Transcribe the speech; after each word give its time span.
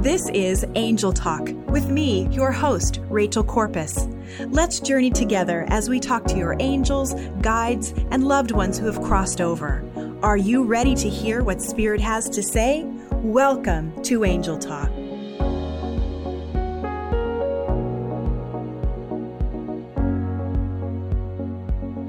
This 0.00 0.28
is 0.28 0.64
Angel 0.76 1.12
Talk 1.12 1.48
with 1.66 1.88
me, 1.88 2.28
your 2.28 2.52
host, 2.52 3.00
Rachel 3.08 3.42
Corpus. 3.42 4.06
Let's 4.46 4.78
journey 4.78 5.10
together 5.10 5.66
as 5.70 5.88
we 5.88 5.98
talk 5.98 6.24
to 6.26 6.36
your 6.36 6.54
angels, 6.60 7.14
guides, 7.40 7.92
and 8.12 8.28
loved 8.28 8.52
ones 8.52 8.78
who 8.78 8.86
have 8.86 9.02
crossed 9.02 9.40
over. 9.40 9.82
Are 10.22 10.36
you 10.36 10.62
ready 10.62 10.94
to 10.94 11.08
hear 11.08 11.42
what 11.42 11.60
Spirit 11.60 12.00
has 12.00 12.28
to 12.28 12.44
say? 12.44 12.84
Welcome 13.10 14.00
to 14.04 14.24
Angel 14.24 14.56
Talk. 14.56 14.88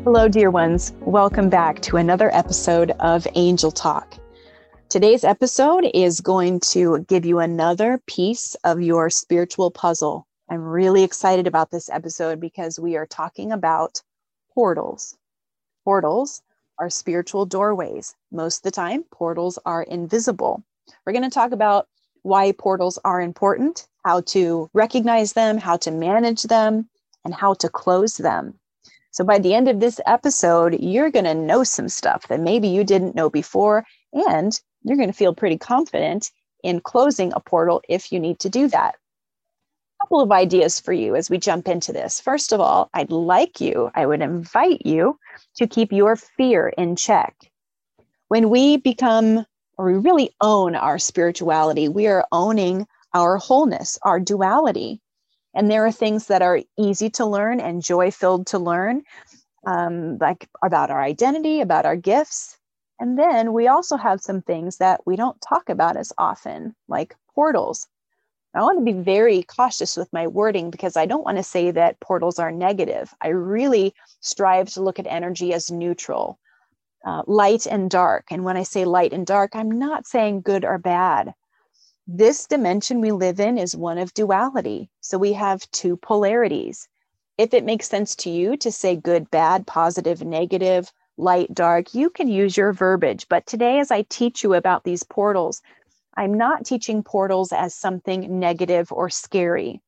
Hello, 0.04 0.28
dear 0.28 0.52
ones. 0.52 0.94
Welcome 1.00 1.50
back 1.50 1.82
to 1.82 1.98
another 1.98 2.30
episode 2.36 2.92
of 3.00 3.26
Angel 3.34 3.72
Talk. 3.72 4.14
Today's 4.90 5.24
episode 5.24 5.86
is 5.94 6.20
going 6.20 6.62
to 6.72 7.06
give 7.08 7.24
you 7.24 7.38
another 7.38 8.02
piece 8.08 8.56
of 8.64 8.82
your 8.82 9.12
spiritual 9.12 9.70
puzzle. 9.70 10.26
I'm 10.50 10.64
really 10.64 11.04
excited 11.04 11.46
about 11.46 11.70
this 11.70 11.92
episode 11.92 12.40
because 12.40 12.80
we 12.80 12.98
are 12.98 13.06
talking 13.06 13.52
about 13.52 14.02
portals. 14.52 15.16
Portals 15.86 16.42
are 16.80 16.90
spiritual 16.90 17.46
doorways. 17.46 18.16
Most 18.32 18.58
of 18.58 18.64
the 18.64 18.72
time, 18.72 19.04
portals 19.12 19.60
are 19.64 19.84
invisible. 19.84 20.64
We're 21.06 21.14
going 21.14 21.22
to 21.22 21.30
talk 21.30 21.52
about 21.52 21.88
why 22.24 22.52
portals 22.52 22.98
are 23.06 23.22
important, 23.22 23.88
how 24.04 24.22
to 24.22 24.72
recognize 24.74 25.34
them, 25.34 25.60
how 25.60 25.78
to 25.78 25.92
manage 25.92 26.42
them, 26.42 26.90
and 27.24 27.36
how 27.36 27.54
to 27.54 27.70
close 27.70 28.18
them. 28.18 28.56
So, 29.12 29.24
by 29.24 29.38
the 29.38 29.54
end 29.54 29.68
of 29.68 29.82
this 29.82 30.02
episode, 30.08 30.80
you're 30.80 31.12
going 31.12 31.26
to 31.26 31.36
know 31.36 31.64
some 31.64 31.90
stuff 31.90 32.28
that 32.30 32.40
maybe 32.40 32.68
you 32.70 32.84
didn't 32.84 33.14
know 33.14 33.30
before, 33.30 33.86
and 34.14 34.60
you're 34.84 34.98
going 34.98 35.10
to 35.10 35.14
feel 35.14 35.34
pretty 35.34 35.58
confident 35.58 36.32
in 36.64 36.80
closing 36.82 37.32
a 37.34 37.40
portal 37.40 37.82
if 37.88 38.12
you 38.12 38.20
need 38.20 38.40
to 38.40 38.50
do 38.50 38.68
that. 38.68 38.96
A 38.96 40.06
couple 40.06 40.22
of 40.22 40.32
ideas 40.32 40.80
for 40.80 40.94
you 40.94 41.16
as 41.16 41.30
we 41.30 41.38
jump 41.38 41.68
into 41.68 41.92
this. 41.92 42.20
First 42.20 42.54
of 42.54 42.62
all, 42.62 42.90
I'd 42.94 43.12
like 43.12 43.60
you, 43.60 43.92
I 43.96 44.06
would 44.06 44.22
invite 44.22 44.86
you 44.86 45.18
to 45.56 45.68
keep 45.68 45.92
your 45.92 46.16
fear 46.16 46.70
in 46.70 46.96
check. 46.96 47.36
When 48.30 48.50
we 48.50 48.78
become, 48.78 49.46
or 49.78 49.86
we 49.86 49.98
really 49.98 50.36
own 50.42 50.76
our 50.76 51.00
spirituality, 51.00 51.90
we 51.90 52.08
are 52.08 52.26
owning 52.32 52.88
our 53.14 53.38
wholeness, 53.38 53.98
our 54.04 54.20
duality. 54.20 55.02
And 55.56 55.70
there 55.70 55.86
are 55.86 55.92
things 55.92 56.28
that 56.28 56.42
are 56.42 56.62
easy 56.78 57.10
to 57.12 57.26
learn 57.26 57.60
and 57.60 57.82
joy 57.82 58.12
filled 58.12 58.48
to 58.48 58.60
learn, 58.60 59.02
um, 59.66 60.18
like 60.20 60.48
about 60.64 60.92
our 60.92 61.02
identity, 61.02 61.62
about 61.62 61.86
our 61.86 61.96
gifts. 61.96 62.59
And 63.00 63.18
then 63.18 63.54
we 63.54 63.68
also 63.68 63.96
have 63.96 64.20
some 64.22 64.42
things 64.42 64.78
that 64.78 65.02
we 65.06 65.16
don't 65.16 65.42
talk 65.42 65.70
about 65.70 65.96
as 65.96 66.12
often, 66.18 66.76
like 66.88 67.16
portals. 67.34 67.88
I 68.54 68.62
want 68.62 68.80
to 68.80 68.94
be 68.94 69.00
very 69.00 69.44
cautious 69.44 69.96
with 69.96 70.12
my 70.12 70.28
wording 70.28 70.70
because 70.70 70.98
I 70.98 71.06
don't 71.06 71.24
want 71.24 71.38
to 71.38 71.44
say 71.44 71.72
that 71.72 72.00
portals 72.00 72.40
are 72.40 72.52
negative. 72.52 73.14
I 73.22 73.30
really 73.30 73.94
strive 74.20 74.70
to 74.72 74.82
look 74.82 75.00
at 75.00 75.08
energy 75.08 75.54
as 75.54 75.72
neutral, 75.72 76.40
uh, 77.06 77.24
light 77.28 77.68
and 77.68 77.90
dark. 77.90 78.26
And 78.32 78.44
when 78.44 78.58
I 78.58 78.64
say 78.64 78.86
light 78.86 79.14
and 79.14 79.26
dark, 79.26 79.56
I'm 79.56 79.72
not 79.72 80.08
saying 80.08 80.42
good 80.42 80.66
or 80.66 80.78
bad. 80.78 81.34
This 82.08 82.48
dimension 82.48 83.02
we 83.02 83.12
live 83.12 83.40
in 83.40 83.60
is 83.60 83.78
one 83.78 84.00
of 84.00 84.16
duality. 84.16 84.90
So 85.00 85.18
we 85.20 85.34
have 85.34 85.70
two 85.72 85.96
polarities. 85.96 86.88
If 87.38 87.54
it 87.54 87.64
makes 87.64 87.88
sense 87.88 88.16
to 88.18 88.32
you 88.32 88.58
to 88.58 88.72
say 88.72 88.96
good, 88.96 89.30
bad, 89.30 89.68
positive, 89.68 90.24
negative, 90.24 90.92
light, 91.20 91.54
dark, 91.54 91.94
you 91.94 92.10
can 92.10 92.28
use 92.28 92.56
your 92.56 92.72
verbiage. 92.72 93.28
But 93.30 93.46
today, 93.46 93.80
as 93.80 93.92
I 93.92 94.04
teach 94.04 94.44
you 94.44 94.54
about 94.54 94.84
these 94.84 95.04
portals, 95.04 95.62
I'm 96.16 96.34
not 96.34 96.66
teaching 96.66 97.04
portals 97.04 97.52
as 97.52 97.76
something 97.76 98.40
negative 98.40 98.92
or 98.92 99.10
scary. 99.10 99.82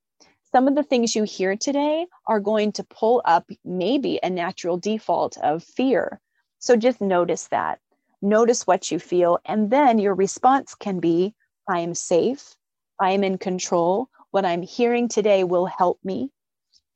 Some 0.52 0.68
of 0.68 0.76
the 0.76 0.84
things 0.84 1.16
you 1.16 1.24
hear 1.24 1.56
today 1.56 2.06
are 2.28 2.42
going 2.42 2.74
to 2.74 2.84
pull 2.84 3.22
up 3.24 3.50
maybe 3.64 4.20
a 4.22 4.30
natural 4.30 4.78
default 4.78 5.38
of 5.38 5.64
fear. 5.64 6.20
So 6.60 6.76
just 6.76 7.00
notice 7.00 7.48
that. 7.48 7.80
Notice 8.22 8.68
what 8.68 8.92
you 8.92 9.00
feel. 9.00 9.40
And 9.46 9.72
then 9.72 9.98
your 9.98 10.14
response 10.14 10.76
can 10.76 11.00
be 11.00 11.34
I 11.68 11.80
am 11.80 11.96
safe. 11.96 12.56
I 13.00 13.12
am 13.12 13.24
in 13.24 13.38
control. 13.38 14.10
What 14.32 14.46
I'm 14.46 14.62
hearing 14.62 15.08
today 15.08 15.44
will 15.46 15.66
help 15.66 16.00
me. 16.04 16.32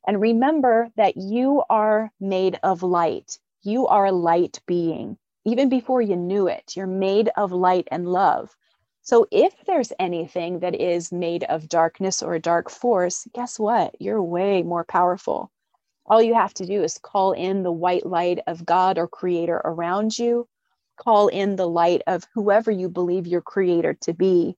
And 0.06 0.20
remember 0.20 0.90
that 0.96 1.16
you 1.16 1.64
are 1.70 2.12
made 2.20 2.60
of 2.62 2.82
light 2.82 3.38
you 3.66 3.86
are 3.88 4.06
a 4.06 4.12
light 4.12 4.60
being. 4.66 5.18
Even 5.44 5.68
before 5.68 6.00
you 6.00 6.16
knew 6.16 6.46
it, 6.46 6.76
you're 6.76 6.86
made 6.86 7.30
of 7.36 7.52
light 7.52 7.88
and 7.90 8.08
love. 8.08 8.56
So 9.02 9.26
if 9.30 9.54
there's 9.66 9.92
anything 9.98 10.60
that 10.60 10.74
is 10.74 11.12
made 11.12 11.44
of 11.44 11.68
darkness 11.68 12.22
or 12.22 12.34
a 12.34 12.40
dark 12.40 12.70
force, 12.70 13.26
guess 13.34 13.58
what? 13.58 13.94
You're 14.00 14.22
way 14.22 14.62
more 14.62 14.84
powerful. 14.84 15.50
All 16.06 16.22
you 16.22 16.34
have 16.34 16.54
to 16.54 16.66
do 16.66 16.82
is 16.82 16.98
call 16.98 17.32
in 17.32 17.62
the 17.62 17.72
white 17.72 18.06
light 18.06 18.40
of 18.46 18.64
God 18.64 18.98
or 18.98 19.08
creator 19.08 19.60
around 19.64 20.18
you, 20.18 20.48
call 20.96 21.28
in 21.28 21.56
the 21.56 21.68
light 21.68 22.02
of 22.06 22.24
whoever 22.34 22.70
you 22.70 22.88
believe 22.88 23.26
your 23.26 23.42
creator 23.42 23.94
to 24.02 24.12
be. 24.12 24.56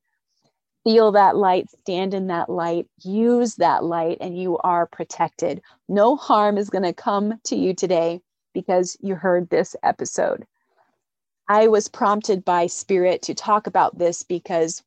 Feel 0.84 1.12
that 1.12 1.36
light, 1.36 1.68
stand 1.80 2.14
in 2.14 2.28
that 2.28 2.48
light, 2.48 2.86
use 3.02 3.56
that 3.56 3.84
light, 3.84 4.18
and 4.20 4.38
you 4.38 4.58
are 4.58 4.86
protected. 4.86 5.60
No 5.88 6.16
harm 6.16 6.56
is 6.56 6.70
going 6.70 6.84
to 6.84 6.92
come 6.92 7.40
to 7.44 7.56
you 7.56 7.74
today 7.74 8.20
because 8.58 8.96
you 9.00 9.14
heard 9.14 9.48
this 9.48 9.76
episode. 9.84 10.44
I 11.48 11.68
was 11.68 11.86
prompted 11.86 12.44
by 12.44 12.66
Spirit 12.66 13.22
to 13.22 13.34
talk 13.34 13.68
about 13.68 13.96
this 13.98 14.24
because 14.24 14.82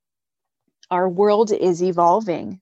our 0.92 1.08
world 1.08 1.54
is 1.54 1.82
evolving. 1.82 2.60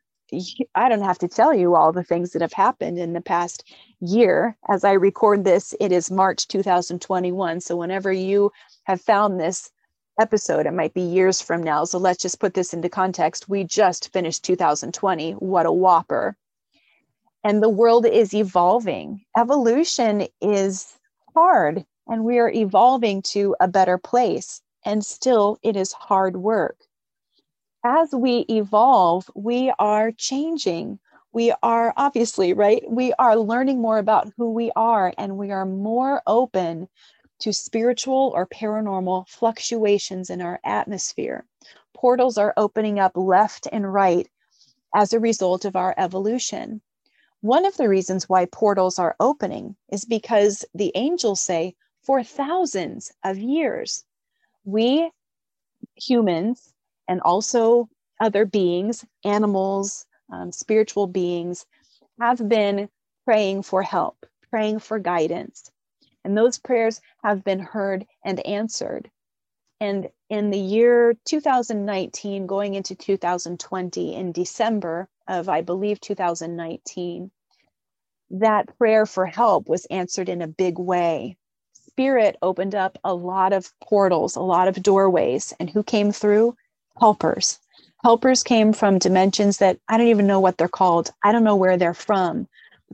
I 0.76 0.88
don't 0.88 1.02
have 1.02 1.18
to 1.18 1.28
tell 1.28 1.52
you 1.52 1.74
all 1.74 1.92
the 1.92 2.04
things 2.04 2.32
that 2.32 2.44
have 2.44 2.54
happened 2.54 3.00
in 3.00 3.14
the 3.14 3.22
past 3.22 3.64
year. 4.02 4.56
As 4.70 4.84
I 4.84 4.92
record 4.92 5.44
this, 5.44 5.74
it 5.80 5.92
is 5.92 6.12
March 6.12 6.48
2021. 6.48 7.60
So, 7.62 7.76
whenever 7.76 8.12
you 8.12 8.52
have 8.84 9.02
found 9.02 9.40
this 9.40 9.72
episode, 10.22 10.68
it 10.68 10.74
might 10.74 10.94
be 10.94 11.02
years 11.02 11.42
from 11.42 11.64
now. 11.64 11.86
So, 11.86 11.98
let's 11.98 12.22
just 12.22 12.40
put 12.40 12.54
this 12.54 12.72
into 12.72 12.88
context. 12.88 13.50
We 13.50 13.64
just 13.64 14.14
finished 14.14 14.44
2020. 14.44 15.32
What 15.32 15.66
a 15.66 15.72
whopper. 15.72 16.38
And 17.44 17.64
the 17.64 17.70
world 17.70 18.06
is 18.06 18.36
evolving. 18.36 19.26
Evolution 19.36 20.28
is 20.40 20.99
hard 21.36 21.86
and 22.08 22.24
we 22.24 22.40
are 22.40 22.50
evolving 22.52 23.22
to 23.22 23.56
a 23.60 23.68
better 23.68 23.98
place. 23.98 24.62
And 24.86 25.06
still, 25.06 25.58
it 25.64 25.76
is 25.76 25.92
hard 25.94 26.38
work. 26.38 26.78
As 27.84 28.12
we 28.14 28.46
evolve, 28.50 29.30
we 29.36 29.72
are 29.80 30.12
changing. 30.12 31.00
We 31.34 31.54
are 31.62 31.94
obviously, 31.98 32.54
right? 32.54 32.84
We 32.90 33.14
are 33.14 33.36
learning 33.38 33.80
more 33.82 33.98
about 33.98 34.32
who 34.38 34.52
we 34.52 34.72
are 34.76 35.14
and 35.18 35.38
we 35.38 35.52
are 35.52 35.66
more 35.66 36.22
open 36.28 36.88
to 37.40 37.54
spiritual 37.54 38.32
or 38.36 38.48
paranormal 38.48 39.28
fluctuations 39.28 40.30
in 40.30 40.42
our 40.42 40.60
atmosphere. 40.64 41.46
portals 41.94 42.38
are 42.38 42.54
opening 42.58 43.00
up 43.00 43.12
left 43.16 43.68
and 43.72 43.92
right 43.94 44.30
as 44.96 45.14
a 45.14 45.20
result 45.20 45.66
of 45.66 45.76
our 45.76 45.94
evolution. 45.98 46.82
One 47.42 47.66
of 47.66 47.78
the 47.78 47.88
reasons 47.88 48.28
why 48.28 48.46
portals 48.46 49.00
are 49.00 49.16
opening 49.20 49.78
is 49.90 50.04
because 50.04 50.66
the 50.74 50.92
angels 50.96 51.40
say, 51.40 51.76
for 52.04 52.24
thousands 52.24 53.12
of 53.24 53.38
years, 53.38 54.04
we 54.66 55.10
humans 55.96 56.74
and 57.08 57.22
also 57.22 57.90
other 58.20 58.46
beings, 58.46 59.06
animals, 59.24 60.06
um, 60.32 60.52
spiritual 60.52 61.08
beings, 61.08 61.66
have 62.20 62.48
been 62.50 62.90
praying 63.26 63.64
for 63.64 63.84
help, 63.84 64.26
praying 64.50 64.80
for 64.80 65.00
guidance. 65.00 65.72
And 66.26 66.38
those 66.38 66.60
prayers 66.60 67.00
have 67.24 67.44
been 67.44 67.60
heard 67.60 68.06
and 68.26 68.46
answered. 68.46 69.10
And 69.82 70.10
in 70.30 70.52
the 70.52 70.60
year 70.60 71.16
2019, 71.26 72.48
going 72.48 72.76
into 72.76 72.96
2020, 72.96 74.14
in 74.14 74.32
December 74.34 75.08
of, 75.28 75.48
I 75.48 75.62
believe, 75.62 76.02
2019, 76.02 77.32
that 78.32 78.78
prayer 78.78 79.06
for 79.06 79.26
help 79.26 79.70
was 79.70 79.86
answered 79.86 80.28
in 80.30 80.42
a 80.42 80.48
big 80.48 80.78
way. 80.78 81.38
Spirit 81.74 82.38
opened 82.42 82.76
up 82.76 82.98
a 83.04 83.14
lot 83.14 83.54
of 83.54 83.72
portals, 83.82 84.36
a 84.36 84.42
lot 84.42 84.68
of 84.68 84.84
doorways. 84.84 85.54
And 85.60 85.70
who 85.70 85.84
came 85.84 86.12
through? 86.12 86.56
Helpers. 87.00 87.60
Helpers 88.04 88.44
came 88.44 88.74
from 88.74 89.00
dimensions 89.00 89.58
that 89.58 89.80
I 89.88 89.98
don't 89.98 90.08
even 90.08 90.28
know 90.28 90.40
what 90.40 90.58
they're 90.58 90.68
called. 90.68 91.12
I 91.24 91.32
don't 91.32 91.44
know 91.44 91.56
where 91.56 91.78
they're 91.78 91.94
from. 91.94 92.48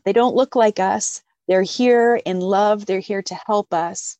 They 0.03 0.13
don't 0.13 0.35
look 0.35 0.55
like 0.55 0.79
us. 0.79 1.21
They're 1.47 1.63
here 1.63 2.19
in 2.25 2.39
love. 2.39 2.85
They're 2.85 2.99
here 2.99 3.21
to 3.23 3.35
help 3.45 3.73
us 3.73 4.17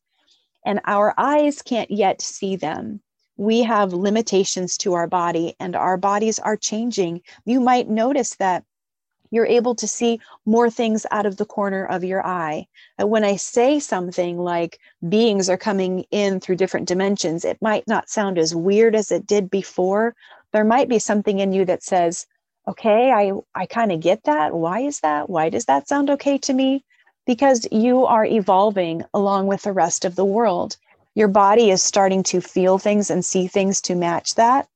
and 0.66 0.80
our 0.84 1.14
eyes 1.16 1.62
can't 1.62 1.90
yet 1.90 2.20
see 2.20 2.56
them. 2.56 3.00
We 3.38 3.62
have 3.62 3.92
limitations 3.92 4.76
to 4.78 4.94
our 4.94 5.06
body, 5.06 5.54
and 5.60 5.76
our 5.76 5.96
bodies 5.96 6.38
are 6.38 6.56
changing. 6.56 7.22
You 7.44 7.60
might 7.60 7.88
notice 7.88 8.34
that 8.36 8.64
you're 9.30 9.46
able 9.46 9.74
to 9.76 9.88
see 9.88 10.20
more 10.44 10.70
things 10.70 11.06
out 11.10 11.26
of 11.26 11.36
the 11.36 11.44
corner 11.44 11.84
of 11.84 12.04
your 12.04 12.26
eye. 12.26 12.66
And 12.98 13.10
when 13.10 13.24
I 13.24 13.36
say 13.36 13.78
something 13.78 14.38
like 14.38 14.78
beings 15.08 15.48
are 15.48 15.56
coming 15.56 16.04
in 16.10 16.40
through 16.40 16.56
different 16.56 16.88
dimensions, 16.88 17.44
it 17.44 17.60
might 17.60 17.86
not 17.86 18.08
sound 18.08 18.38
as 18.38 18.54
weird 18.54 18.94
as 18.94 19.10
it 19.12 19.26
did 19.26 19.50
before. 19.50 20.14
There 20.52 20.64
might 20.64 20.88
be 20.88 20.98
something 20.98 21.38
in 21.38 21.52
you 21.52 21.64
that 21.66 21.82
says, 21.82 22.26
okay, 22.68 23.12
I, 23.12 23.32
I 23.54 23.66
kind 23.66 23.92
of 23.92 24.00
get 24.00 24.24
that. 24.24 24.54
Why 24.54 24.80
is 24.80 25.00
that? 25.00 25.28
Why 25.28 25.48
does 25.48 25.66
that 25.66 25.88
sound 25.88 26.10
okay 26.10 26.38
to 26.38 26.52
me? 26.52 26.84
Because 27.26 27.66
you 27.72 28.06
are 28.06 28.24
evolving 28.24 29.02
along 29.12 29.48
with 29.48 29.62
the 29.62 29.72
rest 29.72 30.04
of 30.04 30.14
the 30.14 30.24
world. 30.24 30.76
Your 31.14 31.28
body 31.28 31.70
is 31.70 31.82
starting 31.82 32.22
to 32.24 32.40
feel 32.40 32.78
things 32.78 33.10
and 33.10 33.24
see 33.24 33.48
things 33.48 33.80
to 33.82 33.94
match 33.96 34.36
that. 34.36 34.68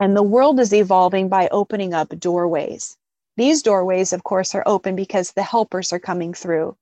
And 0.00 0.16
the 0.16 0.22
world 0.22 0.58
is 0.58 0.72
evolving 0.72 1.28
by 1.28 1.48
opening 1.48 1.92
up 1.92 2.18
doorways. 2.18 2.96
These 3.36 3.62
doorways, 3.62 4.12
of 4.12 4.24
course, 4.24 4.54
are 4.54 4.62
open 4.66 4.96
because 4.96 5.32
the 5.32 5.42
helpers 5.42 5.92
are 5.92 5.98
coming 5.98 6.34
through. 6.34 6.76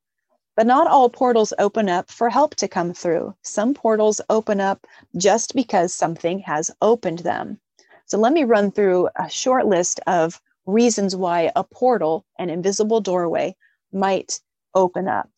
But 0.56 0.66
not 0.66 0.86
all 0.86 1.08
portals 1.08 1.52
open 1.58 1.88
up 1.88 2.10
for 2.10 2.28
help 2.28 2.54
to 2.56 2.68
come 2.68 2.92
through. 2.92 3.34
Some 3.42 3.74
portals 3.74 4.20
open 4.30 4.60
up 4.60 4.86
just 5.16 5.54
because 5.54 5.92
something 5.92 6.40
has 6.40 6.70
opened 6.82 7.20
them. 7.20 7.60
So 8.06 8.18
let 8.18 8.32
me 8.32 8.44
run 8.44 8.70
through 8.70 9.08
a 9.16 9.28
short 9.28 9.66
list 9.66 10.00
of 10.06 10.40
reasons 10.66 11.16
why 11.16 11.52
a 11.56 11.64
portal, 11.64 12.24
an 12.38 12.50
invisible 12.50 13.00
doorway, 13.00 13.56
might 13.92 14.40
open 14.75 15.08
up. 15.08 15.31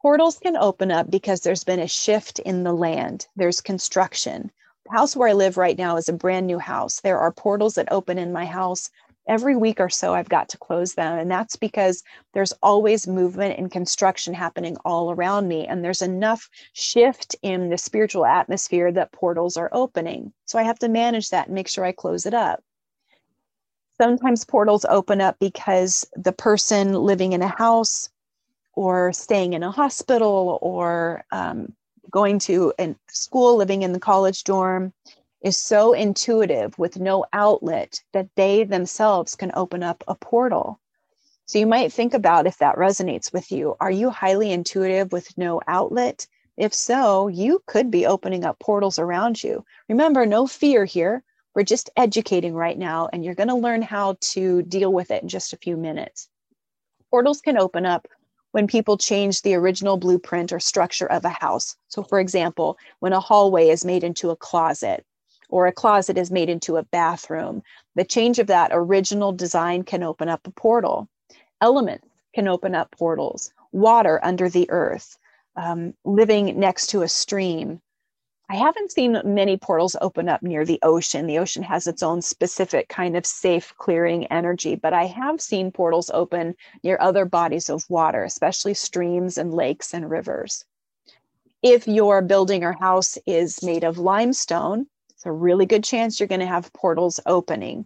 Portals 0.00 0.38
can 0.38 0.56
open 0.56 0.90
up 0.90 1.10
because 1.10 1.40
there's 1.40 1.64
been 1.64 1.80
a 1.80 1.88
shift 1.88 2.38
in 2.38 2.62
the 2.62 2.72
land, 2.72 3.26
there's 3.36 3.60
construction. 3.60 4.50
The 4.86 4.92
house 4.92 5.16
where 5.16 5.28
I 5.28 5.32
live 5.32 5.56
right 5.56 5.76
now 5.76 5.96
is 5.96 6.08
a 6.08 6.12
brand 6.12 6.46
new 6.46 6.58
house. 6.58 7.00
There 7.00 7.18
are 7.18 7.32
portals 7.32 7.74
that 7.74 7.92
open 7.92 8.16
in 8.16 8.32
my 8.32 8.46
house 8.46 8.90
every 9.28 9.54
week 9.54 9.78
or 9.78 9.90
so 9.90 10.14
I've 10.14 10.28
got 10.28 10.48
to 10.48 10.58
close 10.58 10.94
them. 10.94 11.18
And 11.18 11.30
that's 11.30 11.56
because 11.56 12.02
there's 12.32 12.52
always 12.62 13.06
movement 13.06 13.58
and 13.58 13.70
construction 13.70 14.34
happening 14.34 14.76
all 14.84 15.10
around 15.10 15.46
me. 15.46 15.66
And 15.66 15.84
there's 15.84 16.02
enough 16.02 16.48
shift 16.72 17.36
in 17.42 17.68
the 17.68 17.78
spiritual 17.78 18.24
atmosphere 18.24 18.90
that 18.92 19.12
portals 19.12 19.56
are 19.56 19.68
opening. 19.72 20.32
So 20.46 20.58
I 20.58 20.62
have 20.62 20.78
to 20.80 20.88
manage 20.88 21.28
that 21.30 21.46
and 21.46 21.54
make 21.54 21.68
sure 21.68 21.84
I 21.84 21.92
close 21.92 22.24
it 22.24 22.34
up. 22.34 22.62
Sometimes 24.00 24.44
portals 24.44 24.86
open 24.88 25.20
up 25.20 25.36
because 25.38 26.06
the 26.14 26.32
person 26.32 26.94
living 26.94 27.32
in 27.32 27.42
a 27.42 27.48
house 27.48 28.08
or 28.78 29.12
staying 29.12 29.54
in 29.54 29.64
a 29.64 29.72
hospital 29.72 30.56
or 30.62 31.24
um, 31.32 31.74
going 32.12 32.38
to 32.38 32.72
a 32.78 32.94
school, 33.10 33.56
living 33.56 33.82
in 33.82 33.92
the 33.92 33.98
college 33.98 34.44
dorm 34.44 34.92
is 35.42 35.60
so 35.60 35.92
intuitive 35.94 36.78
with 36.78 37.00
no 37.00 37.24
outlet 37.32 38.00
that 38.12 38.28
they 38.36 38.62
themselves 38.62 39.34
can 39.34 39.50
open 39.54 39.82
up 39.82 40.04
a 40.06 40.14
portal. 40.14 40.78
So 41.46 41.58
you 41.58 41.66
might 41.66 41.92
think 41.92 42.14
about 42.14 42.46
if 42.46 42.58
that 42.58 42.76
resonates 42.76 43.32
with 43.32 43.50
you. 43.50 43.74
Are 43.80 43.90
you 43.90 44.10
highly 44.10 44.52
intuitive 44.52 45.10
with 45.10 45.36
no 45.36 45.60
outlet? 45.66 46.28
If 46.56 46.72
so, 46.72 47.26
you 47.26 47.60
could 47.66 47.90
be 47.90 48.06
opening 48.06 48.44
up 48.44 48.60
portals 48.60 49.00
around 49.00 49.42
you. 49.42 49.64
Remember, 49.88 50.24
no 50.24 50.46
fear 50.46 50.84
here. 50.84 51.24
We're 51.52 51.64
just 51.64 51.90
educating 51.96 52.54
right 52.54 52.78
now, 52.78 53.08
and 53.12 53.24
you're 53.24 53.34
going 53.34 53.48
to 53.48 53.56
learn 53.56 53.82
how 53.82 54.18
to 54.34 54.62
deal 54.62 54.92
with 54.92 55.10
it 55.10 55.24
in 55.24 55.28
just 55.28 55.52
a 55.52 55.56
few 55.56 55.76
minutes. 55.76 56.28
Portals 57.10 57.40
can 57.40 57.58
open 57.58 57.84
up 57.84 58.06
when 58.52 58.66
people 58.66 58.96
change 58.96 59.42
the 59.42 59.54
original 59.54 59.96
blueprint 59.96 60.52
or 60.52 60.60
structure 60.60 61.10
of 61.10 61.24
a 61.24 61.28
house. 61.28 61.76
So, 61.88 62.02
for 62.02 62.20
example, 62.20 62.78
when 63.00 63.12
a 63.12 63.20
hallway 63.20 63.68
is 63.68 63.84
made 63.84 64.04
into 64.04 64.30
a 64.30 64.36
closet 64.36 65.04
or 65.48 65.66
a 65.66 65.72
closet 65.72 66.18
is 66.18 66.30
made 66.30 66.48
into 66.48 66.76
a 66.76 66.82
bathroom, 66.84 67.62
the 67.94 68.04
change 68.04 68.38
of 68.38 68.46
that 68.48 68.70
original 68.72 69.32
design 69.32 69.82
can 69.82 70.02
open 70.02 70.28
up 70.28 70.46
a 70.46 70.50
portal. 70.50 71.08
Elements 71.60 72.06
can 72.34 72.48
open 72.48 72.74
up 72.74 72.90
portals, 72.92 73.52
water 73.72 74.20
under 74.22 74.48
the 74.48 74.70
earth, 74.70 75.18
um, 75.56 75.94
living 76.04 76.58
next 76.58 76.88
to 76.88 77.02
a 77.02 77.08
stream, 77.08 77.80
I 78.50 78.56
haven't 78.56 78.92
seen 78.92 79.20
many 79.24 79.58
portals 79.58 79.94
open 80.00 80.26
up 80.26 80.42
near 80.42 80.64
the 80.64 80.78
ocean. 80.82 81.26
The 81.26 81.38
ocean 81.38 81.62
has 81.64 81.86
its 81.86 82.02
own 82.02 82.22
specific 82.22 82.88
kind 82.88 83.14
of 83.14 83.26
safe 83.26 83.74
clearing 83.76 84.26
energy, 84.28 84.74
but 84.74 84.94
I 84.94 85.04
have 85.04 85.42
seen 85.42 85.70
portals 85.70 86.10
open 86.14 86.54
near 86.82 86.96
other 86.98 87.26
bodies 87.26 87.68
of 87.68 87.88
water, 87.90 88.24
especially 88.24 88.72
streams 88.72 89.36
and 89.36 89.52
lakes 89.52 89.92
and 89.92 90.08
rivers. 90.08 90.64
If 91.62 91.86
your 91.86 92.22
building 92.22 92.64
or 92.64 92.72
house 92.72 93.18
is 93.26 93.62
made 93.62 93.84
of 93.84 93.98
limestone, 93.98 94.86
it's 95.10 95.26
a 95.26 95.32
really 95.32 95.66
good 95.66 95.84
chance 95.84 96.18
you're 96.18 96.26
going 96.26 96.40
to 96.40 96.46
have 96.46 96.72
portals 96.72 97.20
opening. 97.26 97.84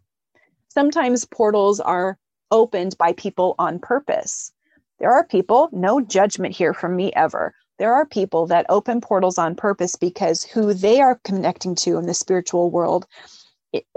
Sometimes 0.69 1.25
portals 1.25 1.81
are 1.81 2.19
opened 2.53 2.97
by 2.99 3.15
people 3.15 3.57
on 3.59 3.81
purpose. 3.81 4.53
There 5.01 5.11
are 5.11 5.27
people, 5.27 5.71
no 5.73 6.01
judgment 6.01 6.55
here 6.55 6.73
from 6.73 6.95
me 6.95 7.13
ever, 7.15 7.53
there 7.79 7.95
are 7.95 8.07
people 8.07 8.47
that 8.47 8.67
open 8.69 9.01
portals 9.01 9.39
on 9.39 9.55
purpose 9.55 9.97
because 9.97 10.45
who 10.45 10.75
they 10.75 11.01
are 11.01 11.21
connecting 11.25 11.75
to 11.75 11.99
in 11.99 12.07
the 12.07 12.15
spiritual 12.15 12.71
world 12.71 13.07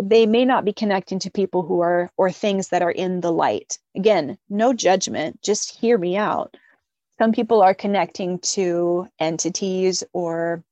they 0.02 0.26
may 0.26 0.46
not 0.46 0.64
be 0.64 0.74
connecting 0.74 1.20
to 1.20 1.30
people 1.30 1.62
who 1.62 1.82
are 1.82 2.10
or 2.18 2.32
things 2.32 2.70
that 2.70 2.82
are 2.82 2.92
in 2.92 3.22
the 3.22 3.32
light. 3.32 3.78
Again 3.96 4.38
no 4.50 4.74
judgment 4.74 5.42
just 5.42 5.78
hear 5.80 5.98
me 5.98 6.16
out. 6.18 6.56
Some 7.18 7.32
people 7.32 7.62
are 7.62 7.74
connecting 7.74 8.40
to 8.40 9.08
entities 9.20 10.04
or 10.14 10.64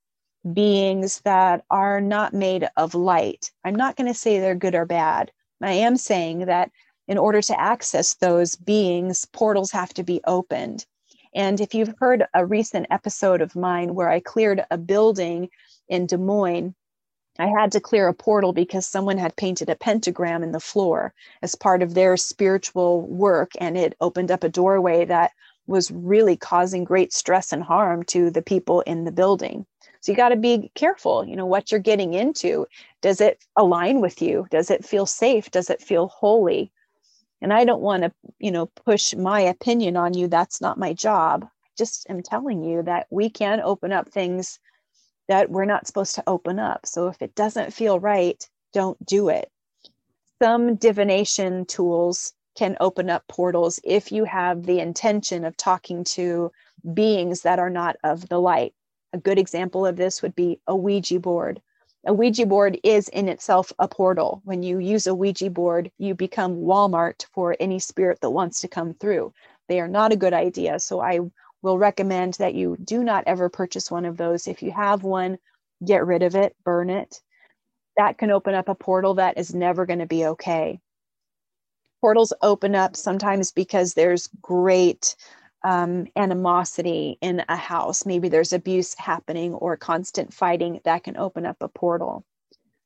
beings 0.53 1.22
that 1.22 1.63
are 1.69 2.01
not 2.01 2.33
made 2.33 2.67
of 2.75 2.95
light. 2.95 3.51
I'm 3.63 3.75
not 3.75 3.95
going 3.95 4.07
to 4.07 4.13
say 4.13 4.39
they're 4.39 4.55
good 4.55 4.75
or 4.75 4.86
bad. 4.86 5.31
I 5.62 5.72
am 5.72 5.95
saying 5.95 6.48
that 6.48 6.69
in 7.07 7.17
order 7.17 7.41
to 7.41 7.60
access 7.60 8.15
those 8.15 8.55
beings 8.55 9.25
portals 9.31 9.72
have 9.72 9.93
to 9.93 10.03
be 10.03 10.19
opened 10.27 10.86
and 11.35 11.59
if 11.59 11.73
you've 11.73 11.95
heard 11.99 12.25
a 12.33 12.45
recent 12.45 12.87
episode 12.89 13.41
of 13.41 13.55
mine 13.55 13.95
where 13.95 14.09
I 14.09 14.19
cleared 14.19 14.65
a 14.69 14.77
building 14.77 15.49
in 15.87 16.05
Des 16.05 16.17
Moines, 16.17 16.75
I 17.39 17.47
had 17.47 17.71
to 17.71 17.79
clear 17.79 18.07
a 18.07 18.13
portal 18.13 18.53
because 18.53 18.85
someone 18.85 19.17
had 19.17 19.35
painted 19.35 19.69
a 19.69 19.75
pentagram 19.75 20.43
in 20.43 20.51
the 20.51 20.59
floor 20.59 21.13
as 21.41 21.55
part 21.55 21.81
of 21.81 21.95
their 21.95 22.15
spiritual 22.15 23.01
work. 23.01 23.51
And 23.59 23.75
it 23.75 23.95
opened 23.99 24.29
up 24.29 24.43
a 24.43 24.49
doorway 24.49 25.05
that 25.05 25.31
was 25.65 25.89
really 25.89 26.37
causing 26.37 26.83
great 26.83 27.11
stress 27.11 27.51
and 27.51 27.63
harm 27.63 28.03
to 28.03 28.29
the 28.29 28.41
people 28.41 28.81
in 28.81 29.05
the 29.05 29.11
building. 29.11 29.65
So 30.01 30.11
you 30.11 30.15
got 30.15 30.29
to 30.29 30.35
be 30.35 30.69
careful, 30.75 31.25
you 31.25 31.35
know, 31.35 31.45
what 31.45 31.71
you're 31.71 31.79
getting 31.79 32.13
into. 32.13 32.67
Does 33.01 33.21
it 33.21 33.43
align 33.55 34.01
with 34.01 34.21
you? 34.21 34.45
Does 34.51 34.69
it 34.69 34.85
feel 34.85 35.05
safe? 35.05 35.49
Does 35.49 35.69
it 35.69 35.81
feel 35.81 36.09
holy? 36.09 36.71
And 37.43 37.53
i 37.53 37.63
don't 37.63 37.81
want 37.81 38.03
to 38.03 38.12
you 38.39 38.51
know 38.51 38.65
push 38.65 39.13
my 39.13 39.41
opinion 39.41 39.95
on 39.95 40.13
you. 40.13 40.27
That's 40.27 40.62
not 40.62 40.79
my 40.79 40.93
job. 40.93 41.45
I 41.45 41.67
just 41.77 42.09
am 42.09 42.23
telling 42.23 42.63
you 42.63 42.81
that 42.83 43.07
we 43.12 43.29
can 43.29 43.62
open 43.62 43.91
up 43.91 44.09
things 44.09 44.59
that 45.27 45.50
we're 45.50 45.65
not 45.65 45.88
supposed 45.88 46.15
to 46.15 46.23
open 46.27 46.59
up. 46.59 46.85
So 46.85 47.07
if 47.07 47.21
it 47.21 47.35
doesn't 47.35 47.73
feel 47.73 48.00
right 48.00 48.43
don't 48.73 49.03
do 49.05 49.29
it. 49.29 49.50
Some 50.41 50.75
divination 50.75 51.65
tools 51.65 52.33
can 52.57 52.75
open 52.79 53.09
up 53.09 53.23
portals 53.27 53.79
if 53.83 54.12
you 54.12 54.25
have 54.25 54.63
the 54.63 54.79
intention 54.79 55.45
of 55.45 55.55
talking 55.55 56.03
to 56.03 56.51
beings 56.93 57.41
that 57.41 57.59
are 57.59 57.69
not 57.69 57.95
of 58.03 58.27
the 58.29 58.41
light. 58.41 58.73
A 59.13 59.17
good 59.17 59.38
example 59.38 59.85
of 59.85 59.95
this 59.95 60.21
would 60.21 60.35
be 60.35 60.59
a 60.67 60.75
ouija 60.75 61.19
board 61.19 61.62
A 62.05 62.13
Ouija 62.13 62.45
board 62.45 62.77
is 62.83 63.07
in 63.07 63.29
itself 63.29 63.72
a 63.79 63.88
portal. 63.88 64.41
When 64.43 64.62
you 64.62 64.79
use 64.79 65.07
a 65.07 65.15
Ouija 65.15 65.50
board, 65.50 65.89
you 65.98 66.13
become 66.13 66.57
Walmart 66.57 67.25
for 67.31 67.55
any 67.60 67.79
spirit 67.79 68.19
that 68.22 68.31
wants 68.31 68.60
to 68.62 68.67
come 68.67 68.93
through. 68.93 69.33
They 69.69 69.79
are 69.79 69.88
not 69.88 70.12
a 70.12 70.17
good 70.17 70.33
idea. 70.33 70.79
So 70.79 71.00
I 71.00 71.22
will 71.62 71.77
recommend 71.77 72.33
that 72.36 72.55
you 72.55 72.75
do 72.83 73.05
not 73.05 73.24
ever 73.25 73.48
purchase 73.48 73.89
one 73.89 74.03
of 74.03 74.17
those. 74.17 74.48
If 74.48 74.62
you 74.62 74.72
have 74.72 75.03
one, 75.03 75.38
get 75.86 76.05
rid 76.05 76.24
of 76.24 76.36
it, 76.36 76.55
burn 76.65 76.89
it. 76.89 77.22
That 77.95 78.17
can 78.17 78.31
open 78.31 78.53
up 78.53 78.67
a 78.67 78.75
portal 78.75 79.13
that 79.15 79.38
is 79.38 79.55
never 79.55 79.86
going 79.86 80.00
to 80.00 80.05
be 80.05 80.25
okay. 80.25 80.81
Portals 82.01 82.33
open 82.41 82.75
up 82.75 82.98
sometimes 82.98 83.51
because 83.51 83.93
there's 83.93 84.27
great 84.41 85.15
um, 85.63 86.08
animosity 86.15 87.17
in 87.22 87.43
a 87.48 87.55
house. 87.55 88.05
Maybe 88.05 88.29
there's 88.29 88.53
abuse 88.53 88.93
happening 88.96 89.53
or 89.53 89.77
constant 89.77 90.34
fighting 90.34 90.82
that 90.84 91.03
can 91.03 91.17
open 91.17 91.46
up 91.46 91.58
a 91.62 91.67
portal. 91.67 92.25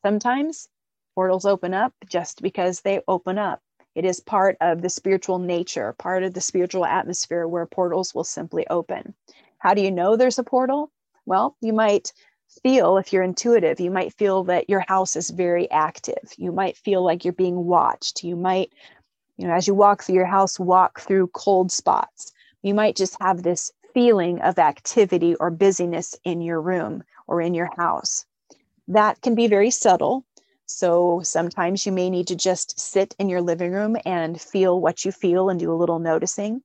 Sometimes 0.06 0.70
portals 1.16 1.46
open 1.46 1.74
up 1.74 1.94
just 2.08 2.42
because 2.42 2.82
they 2.82 3.02
open 3.08 3.38
up. 3.38 3.62
It 3.96 4.06
is 4.06 4.20
part 4.20 4.58
of 4.62 4.82
the 4.84 4.90
spiritual 4.90 5.40
nature, 5.40 5.94
part 5.98 6.24
of 6.24 6.34
the 6.34 6.42
spiritual 6.42 6.86
atmosphere 6.86 7.48
where 7.48 7.66
portals 7.66 8.14
will 8.14 8.24
simply 8.24 8.68
open. 8.68 9.16
How 9.58 9.74
do 9.74 9.82
you 9.82 9.92
know 9.92 10.16
there's 10.16 10.38
a 10.38 10.44
portal? 10.44 10.92
Well, 11.26 11.58
you 11.62 11.74
might 11.74 12.14
feel, 12.62 12.98
if 12.98 13.12
you're 13.12 13.24
intuitive, 13.24 13.80
you 13.80 13.90
might 13.90 14.14
feel 14.14 14.44
that 14.46 14.70
your 14.70 14.86
house 14.88 15.16
is 15.16 15.32
very 15.32 15.70
active. 15.72 16.32
You 16.38 16.52
might 16.52 16.78
feel 16.78 17.04
like 17.04 17.26
you're 17.26 17.34
being 17.34 17.66
watched. 17.66 18.24
You 18.24 18.36
might, 18.36 18.72
you 19.38 19.48
know, 19.48 19.54
as 19.54 19.68
you 19.68 19.74
walk 19.74 20.04
through 20.04 20.16
your 20.16 20.26
house, 20.26 20.60
walk 20.60 21.00
through 21.00 21.28
cold 21.30 21.72
spots. 21.72 22.32
You 22.68 22.74
might 22.74 22.98
just 22.98 23.16
have 23.22 23.44
this 23.44 23.72
feeling 23.94 24.42
of 24.42 24.60
activity 24.60 25.36
or 25.36 25.50
busyness 25.50 26.20
in 26.26 26.42
your 26.42 26.60
room 26.60 27.02
or 27.26 27.40
in 27.40 27.54
your 27.54 27.70
house. 27.78 28.26
That 28.90 29.22
can 29.22 29.36
be 29.36 29.48
very 29.48 29.72
subtle. 29.72 30.26
So 30.66 31.22
sometimes 31.24 31.86
you 31.86 31.94
may 31.94 32.10
need 32.10 32.28
to 32.28 32.36
just 32.36 32.78
sit 32.78 33.16
in 33.20 33.30
your 33.30 33.42
living 33.42 33.72
room 33.72 33.96
and 34.06 34.42
feel 34.42 34.82
what 34.82 35.06
you 35.06 35.14
feel 35.14 35.48
and 35.48 35.58
do 35.58 35.72
a 35.72 35.80
little 35.80 36.00
noticing. 36.00 36.62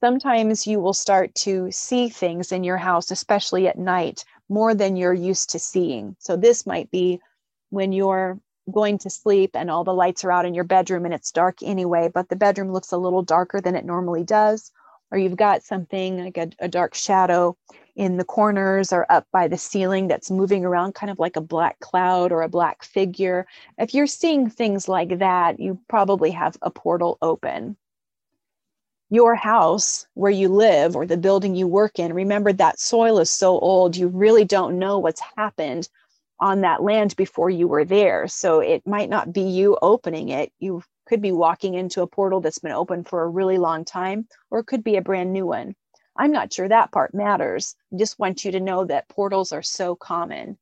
Sometimes 0.00 0.66
you 0.66 0.80
will 0.80 0.94
start 0.94 1.34
to 1.44 1.70
see 1.72 2.08
things 2.08 2.50
in 2.50 2.64
your 2.64 2.78
house, 2.78 3.10
especially 3.10 3.68
at 3.68 3.78
night, 3.78 4.24
more 4.48 4.74
than 4.74 4.96
you're 4.96 5.12
used 5.12 5.50
to 5.50 5.58
seeing. 5.58 6.16
So 6.20 6.38
this 6.38 6.64
might 6.64 6.90
be 6.90 7.20
when 7.68 7.92
you're 7.92 8.40
going 8.72 8.96
to 9.00 9.10
sleep 9.10 9.50
and 9.52 9.70
all 9.70 9.84
the 9.84 9.92
lights 9.92 10.24
are 10.24 10.32
out 10.32 10.46
in 10.46 10.54
your 10.54 10.64
bedroom 10.64 11.04
and 11.04 11.12
it's 11.12 11.32
dark 11.32 11.58
anyway, 11.62 12.08
but 12.08 12.30
the 12.30 12.36
bedroom 12.36 12.72
looks 12.72 12.92
a 12.92 12.96
little 12.96 13.22
darker 13.22 13.60
than 13.60 13.76
it 13.76 13.84
normally 13.84 14.24
does. 14.24 14.72
Or 15.10 15.18
you've 15.18 15.36
got 15.36 15.62
something 15.62 16.24
like 16.24 16.36
a, 16.36 16.50
a 16.58 16.68
dark 16.68 16.94
shadow 16.94 17.56
in 17.96 18.16
the 18.16 18.24
corners 18.24 18.92
or 18.92 19.10
up 19.10 19.26
by 19.32 19.48
the 19.48 19.58
ceiling 19.58 20.06
that's 20.06 20.30
moving 20.30 20.64
around 20.64 20.94
kind 20.94 21.10
of 21.10 21.18
like 21.18 21.36
a 21.36 21.40
black 21.40 21.80
cloud 21.80 22.30
or 22.30 22.42
a 22.42 22.48
black 22.48 22.84
figure. 22.84 23.46
If 23.76 23.92
you're 23.92 24.06
seeing 24.06 24.48
things 24.48 24.88
like 24.88 25.18
that, 25.18 25.58
you 25.58 25.80
probably 25.88 26.30
have 26.30 26.56
a 26.62 26.70
portal 26.70 27.18
open. 27.22 27.76
Your 29.10 29.34
house 29.34 30.06
where 30.14 30.30
you 30.30 30.48
live 30.48 30.94
or 30.94 31.06
the 31.06 31.16
building 31.16 31.56
you 31.56 31.66
work 31.66 31.98
in, 31.98 32.12
remember 32.12 32.52
that 32.52 32.78
soil 32.78 33.18
is 33.18 33.30
so 33.30 33.58
old, 33.58 33.96
you 33.96 34.08
really 34.08 34.44
don't 34.44 34.78
know 34.78 34.98
what's 34.98 35.22
happened 35.36 35.88
on 36.40 36.60
that 36.60 36.82
land 36.82 37.16
before 37.16 37.50
you 37.50 37.68
were 37.68 37.84
there. 37.84 38.28
So 38.28 38.60
it 38.60 38.86
might 38.86 39.10
not 39.10 39.32
be 39.32 39.42
you 39.42 39.76
opening 39.82 40.28
it. 40.28 40.52
You 40.58 40.82
could 41.06 41.20
be 41.22 41.32
walking 41.32 41.74
into 41.74 42.02
a 42.02 42.06
portal 42.06 42.40
that's 42.40 42.58
been 42.58 42.72
open 42.72 43.04
for 43.04 43.22
a 43.22 43.28
really 43.28 43.58
long 43.58 43.84
time, 43.84 44.28
or 44.50 44.60
it 44.60 44.66
could 44.66 44.84
be 44.84 44.96
a 44.96 45.02
brand 45.02 45.32
new 45.32 45.46
one. 45.46 45.74
I'm 46.16 46.32
not 46.32 46.52
sure 46.52 46.68
that 46.68 46.92
part 46.92 47.14
matters. 47.14 47.76
I 47.92 47.96
just 47.96 48.18
want 48.18 48.44
you 48.44 48.52
to 48.52 48.60
know 48.60 48.84
that 48.84 49.08
portals 49.08 49.52
are 49.52 49.62
so 49.62 49.94
common. 49.94 50.58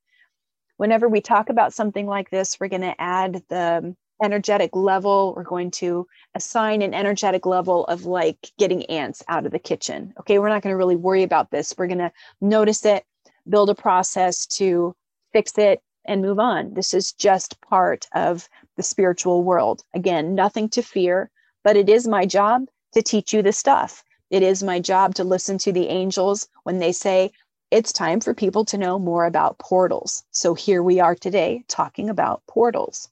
Whenever 0.76 1.08
we 1.08 1.20
talk 1.20 1.48
about 1.48 1.72
something 1.72 2.06
like 2.06 2.30
this, 2.30 2.60
we're 2.60 2.68
going 2.68 2.82
to 2.82 3.00
add 3.00 3.42
the 3.48 3.96
energetic 4.22 4.76
level. 4.76 5.34
We're 5.34 5.42
going 5.42 5.70
to 5.72 6.06
assign 6.34 6.82
an 6.82 6.94
energetic 6.94 7.46
level 7.46 7.84
of 7.86 8.04
like 8.04 8.50
getting 8.58 8.84
ants 8.86 9.22
out 9.28 9.46
of 9.46 9.52
the 9.52 9.58
kitchen. 9.58 10.12
Okay, 10.20 10.38
we're 10.38 10.48
not 10.48 10.62
going 10.62 10.72
to 10.72 10.78
really 10.78 10.96
worry 10.96 11.22
about 11.22 11.50
this. 11.50 11.74
We're 11.76 11.86
going 11.86 11.98
to 11.98 12.12
notice 12.40 12.84
it, 12.84 13.04
build 13.48 13.70
a 13.70 13.74
process 13.74 14.46
to 14.46 14.94
fix 15.36 15.58
it, 15.58 15.82
and 16.06 16.22
move 16.22 16.38
on. 16.38 16.72
This 16.72 16.94
is 16.94 17.12
just 17.12 17.60
part 17.60 18.06
of 18.14 18.48
the 18.78 18.82
spiritual 18.82 19.44
world. 19.44 19.82
Again, 19.92 20.34
nothing 20.34 20.66
to 20.70 20.82
fear, 20.82 21.30
but 21.62 21.76
it 21.76 21.90
is 21.90 22.08
my 22.08 22.24
job 22.24 22.62
to 22.94 23.02
teach 23.02 23.34
you 23.34 23.42
the 23.42 23.52
stuff. 23.52 24.02
It 24.30 24.42
is 24.42 24.62
my 24.62 24.80
job 24.80 25.14
to 25.16 25.24
listen 25.24 25.58
to 25.58 25.72
the 25.72 25.88
angels 25.88 26.48
when 26.62 26.78
they 26.78 26.90
say, 26.90 27.32
it's 27.70 27.92
time 27.92 28.20
for 28.20 28.32
people 28.32 28.64
to 28.64 28.78
know 28.78 28.98
more 28.98 29.26
about 29.26 29.58
portals. 29.58 30.24
So 30.30 30.54
here 30.54 30.82
we 30.82 31.00
are 31.00 31.14
today 31.14 31.64
talking 31.68 32.08
about 32.08 32.42
portals. 32.48 33.10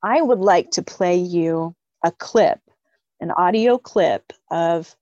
I 0.00 0.22
would 0.22 0.38
like 0.38 0.70
to 0.72 0.82
play 0.82 1.16
you 1.16 1.74
a 2.04 2.12
clip, 2.12 2.60
an 3.18 3.32
audio 3.32 3.78
clip 3.78 4.32
of 4.48 4.94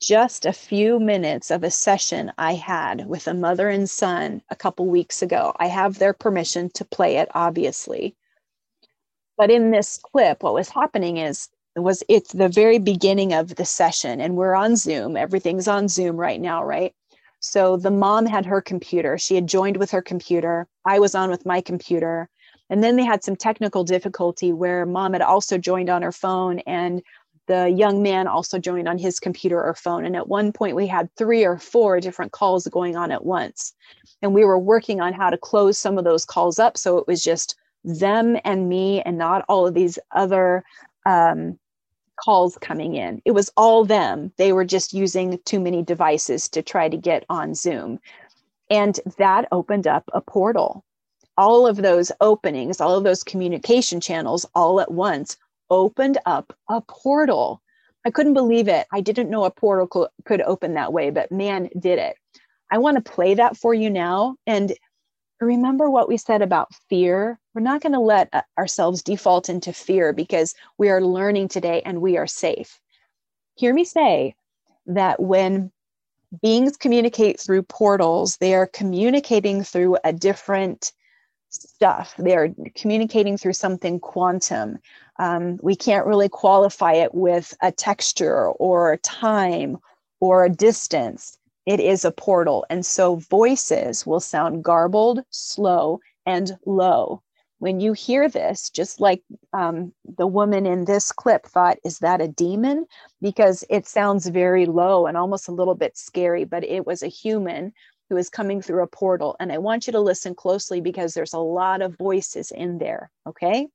just 0.00 0.44
a 0.44 0.52
few 0.52 1.00
minutes 1.00 1.50
of 1.50 1.62
a 1.64 1.70
session 1.70 2.32
I 2.38 2.54
had 2.54 3.06
with 3.06 3.26
a 3.26 3.34
mother 3.34 3.68
and 3.68 3.88
son 3.88 4.42
a 4.50 4.56
couple 4.56 4.86
weeks 4.86 5.22
ago. 5.22 5.54
I 5.58 5.66
have 5.66 5.98
their 5.98 6.12
permission 6.12 6.70
to 6.74 6.84
play 6.84 7.16
it, 7.16 7.28
obviously. 7.34 8.14
But 9.36 9.50
in 9.50 9.70
this 9.70 9.98
clip, 9.98 10.42
what 10.42 10.54
was 10.54 10.68
happening 10.68 11.18
is 11.18 11.48
was 11.76 12.02
it's 12.08 12.32
the 12.32 12.48
very 12.48 12.78
beginning 12.78 13.34
of 13.34 13.56
the 13.56 13.64
session 13.64 14.20
and 14.20 14.36
we're 14.36 14.54
on 14.54 14.76
zoom. 14.76 15.16
Everything's 15.16 15.68
on 15.68 15.88
zoom 15.88 16.16
right 16.16 16.40
now 16.40 16.64
right? 16.64 16.94
So 17.40 17.76
the 17.76 17.90
mom 17.90 18.26
had 18.26 18.46
her 18.46 18.62
computer. 18.62 19.18
She 19.18 19.34
had 19.34 19.46
joined 19.46 19.76
with 19.76 19.90
her 19.90 20.02
computer. 20.02 20.66
I 20.86 20.98
was 20.98 21.14
on 21.14 21.30
with 21.30 21.44
my 21.44 21.60
computer. 21.60 22.28
And 22.70 22.82
then 22.82 22.96
they 22.96 23.04
had 23.04 23.22
some 23.22 23.36
technical 23.36 23.84
difficulty 23.84 24.52
where 24.52 24.86
mom 24.86 25.12
had 25.12 25.22
also 25.22 25.58
joined 25.58 25.90
on 25.90 26.02
her 26.02 26.12
phone 26.12 26.60
and 26.60 27.02
the 27.46 27.68
young 27.68 28.02
man 28.02 28.26
also 28.26 28.58
joined 28.58 28.88
on 28.88 28.98
his 28.98 29.20
computer 29.20 29.62
or 29.62 29.74
phone 29.74 30.04
and 30.04 30.16
at 30.16 30.28
one 30.28 30.52
point 30.52 30.76
we 30.76 30.86
had 30.86 31.08
three 31.16 31.44
or 31.44 31.58
four 31.58 32.00
different 32.00 32.32
calls 32.32 32.66
going 32.68 32.96
on 32.96 33.10
at 33.10 33.24
once 33.24 33.74
and 34.22 34.34
we 34.34 34.44
were 34.44 34.58
working 34.58 35.00
on 35.00 35.12
how 35.12 35.30
to 35.30 35.38
close 35.38 35.78
some 35.78 35.98
of 35.98 36.04
those 36.04 36.24
calls 36.24 36.58
up 36.58 36.76
so 36.76 36.98
it 36.98 37.06
was 37.06 37.22
just 37.22 37.56
them 37.84 38.36
and 38.44 38.68
me 38.68 39.00
and 39.02 39.16
not 39.16 39.44
all 39.48 39.66
of 39.66 39.74
these 39.74 39.98
other 40.12 40.64
um, 41.06 41.58
calls 42.16 42.58
coming 42.60 42.94
in. 42.94 43.22
It 43.24 43.32
was 43.32 43.50
all 43.56 43.84
them. 43.84 44.32
They 44.36 44.52
were 44.52 44.64
just 44.64 44.92
using 44.92 45.38
too 45.44 45.60
many 45.60 45.82
devices 45.82 46.48
to 46.50 46.62
try 46.62 46.88
to 46.88 46.96
get 46.96 47.24
on 47.28 47.54
Zoom. 47.54 48.00
And 48.70 48.98
that 49.18 49.46
opened 49.52 49.86
up 49.86 50.10
a 50.12 50.20
portal. 50.20 50.84
All 51.38 51.66
of 51.66 51.76
those 51.76 52.10
openings, 52.20 52.80
all 52.80 52.96
of 52.96 53.04
those 53.04 53.22
communication 53.22 54.00
channels 54.00 54.46
all 54.54 54.80
at 54.80 54.90
once 54.90 55.36
opened 55.70 56.18
up 56.26 56.52
a 56.68 56.80
portal. 56.80 57.62
I 58.04 58.10
couldn't 58.10 58.34
believe 58.34 58.68
it. 58.68 58.86
I 58.92 59.00
didn't 59.00 59.30
know 59.30 59.44
a 59.44 59.50
portal 59.50 60.08
could 60.24 60.40
open 60.42 60.74
that 60.74 60.92
way, 60.92 61.10
but 61.10 61.32
man, 61.32 61.68
did 61.78 61.98
it. 61.98 62.16
I 62.70 62.78
want 62.78 62.96
to 62.96 63.12
play 63.12 63.34
that 63.34 63.56
for 63.56 63.74
you 63.74 63.90
now. 63.90 64.36
And 64.46 64.72
remember 65.40 65.90
what 65.90 66.08
we 66.08 66.16
said 66.16 66.42
about 66.42 66.74
fear. 66.88 67.38
We're 67.54 67.62
not 67.62 67.82
going 67.82 67.92
to 67.92 68.00
let 68.00 68.28
uh, 68.32 68.42
ourselves 68.58 69.02
default 69.02 69.48
into 69.48 69.72
fear 69.72 70.12
because 70.12 70.54
we 70.78 70.88
are 70.88 71.02
learning 71.02 71.48
today 71.48 71.82
and 71.84 72.00
we 72.00 72.16
are 72.16 72.26
safe. 72.26 72.80
Hear 73.56 73.72
me 73.74 73.84
say 73.84 74.34
that 74.86 75.20
when 75.20 75.72
beings 76.42 76.76
communicate 76.76 77.40
through 77.40 77.62
portals, 77.62 78.36
they 78.38 78.54
are 78.54 78.66
communicating 78.66 79.62
through 79.62 79.98
a 80.04 80.12
different 80.12 80.92
stuff. 81.48 82.14
They 82.18 82.34
are 82.34 82.48
communicating 82.74 83.36
through 83.36 83.54
something 83.54 84.00
quantum. 84.00 84.78
Um, 85.18 85.58
we 85.62 85.76
can't 85.76 86.06
really 86.06 86.28
qualify 86.28 86.92
it 86.94 87.14
with 87.14 87.56
a 87.62 87.72
texture 87.72 88.48
or 88.48 88.92
a 88.92 88.98
time 88.98 89.78
or 90.20 90.44
a 90.44 90.50
distance 90.50 91.38
it 91.66 91.80
is 91.80 92.04
a 92.04 92.12
portal. 92.12 92.64
And 92.70 92.86
so 92.86 93.16
voices 93.16 94.06
will 94.06 94.20
sound 94.20 94.62
garbled, 94.62 95.22
slow, 95.30 96.00
and 96.24 96.56
low. 96.64 97.22
When 97.58 97.80
you 97.80 97.92
hear 97.92 98.28
this, 98.28 98.70
just 98.70 99.00
like 99.00 99.22
um, 99.52 99.92
the 100.16 100.26
woman 100.26 100.66
in 100.66 100.84
this 100.84 101.10
clip 101.10 101.46
thought, 101.46 101.78
is 101.84 101.98
that 101.98 102.20
a 102.20 102.28
demon? 102.28 102.86
Because 103.20 103.64
it 103.68 103.86
sounds 103.86 104.26
very 104.28 104.66
low 104.66 105.06
and 105.06 105.16
almost 105.16 105.48
a 105.48 105.52
little 105.52 105.74
bit 105.74 105.96
scary, 105.96 106.44
but 106.44 106.64
it 106.64 106.86
was 106.86 107.02
a 107.02 107.08
human 107.08 107.72
who 108.08 108.16
is 108.16 108.30
coming 108.30 108.62
through 108.62 108.82
a 108.82 108.86
portal. 108.86 109.34
And 109.40 109.50
I 109.50 109.58
want 109.58 109.86
you 109.86 109.92
to 109.94 110.00
listen 110.00 110.34
closely 110.34 110.80
because 110.80 111.14
there's 111.14 111.32
a 111.32 111.38
lot 111.38 111.82
of 111.82 111.98
voices 111.98 112.52
in 112.52 112.78
there. 112.78 113.10
Okay. 113.26 113.66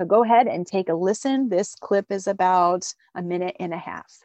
So 0.00 0.06
go 0.06 0.24
ahead 0.24 0.46
and 0.46 0.66
take 0.66 0.88
a 0.88 0.94
listen. 0.94 1.50
This 1.50 1.74
clip 1.74 2.10
is 2.10 2.26
about 2.26 2.94
a 3.14 3.20
minute 3.20 3.54
and 3.60 3.74
a 3.74 3.76
half. 3.76 4.24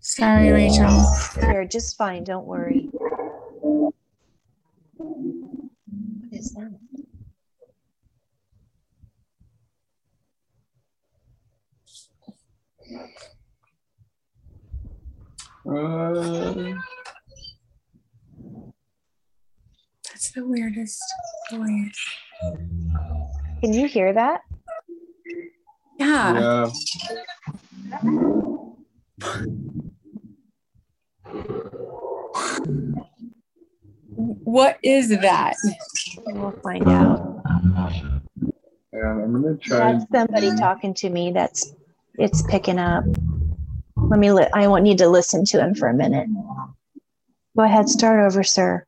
Sorry, 0.00 0.50
Rachel. 0.50 1.04
You're 1.42 1.66
just 1.66 1.98
fine. 1.98 2.24
Don't 2.24 2.46
worry. 2.46 2.88
What 2.90 3.92
is 6.32 6.54
that? 6.54 6.72
Uh, 15.68 16.78
That's 20.26 20.34
the 20.34 20.44
weirdest 20.44 21.00
voice. 21.52 21.94
Can 23.60 23.72
you 23.72 23.86
hear 23.86 24.12
that? 24.12 24.40
Yeah. 26.00 26.34
Yeah. 26.34 26.70
What 34.16 34.78
is 34.82 35.10
that? 35.10 35.54
We'll 36.26 36.50
find 36.64 36.88
out. 36.88 37.40
Yeah, 38.92 39.10
I'm 39.12 39.32
gonna 39.32 39.56
try. 39.58 39.92
That's 39.92 40.06
somebody 40.10 40.56
talking 40.56 40.92
to 40.94 41.08
me. 41.08 41.30
That's 41.30 41.72
it's 42.18 42.42
picking 42.42 42.80
up. 42.80 43.04
Let 43.96 44.18
me. 44.18 44.32
Li- 44.32 44.50
I 44.52 44.66
won't 44.66 44.82
need 44.82 44.98
to 44.98 45.08
listen 45.08 45.44
to 45.46 45.60
him 45.60 45.76
for 45.76 45.86
a 45.86 45.94
minute. 45.94 46.28
Go 47.56 47.62
ahead. 47.62 47.88
Start 47.88 48.18
over, 48.26 48.42
sir. 48.42 48.84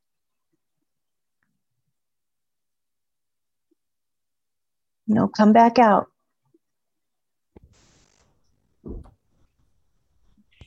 No, 5.09 5.27
come 5.27 5.55
back 5.55 5.79
out. 5.79 6.07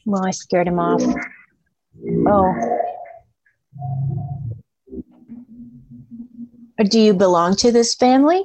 Well, 0.06 0.26
I 0.26 0.32
scared 0.32 0.68
him 0.68 0.80
off. 0.80 1.04
Oh. 2.28 2.54
Do 6.84 7.00
you 7.00 7.14
belong 7.14 7.56
to 7.58 7.72
this 7.72 7.94
family? 7.94 8.44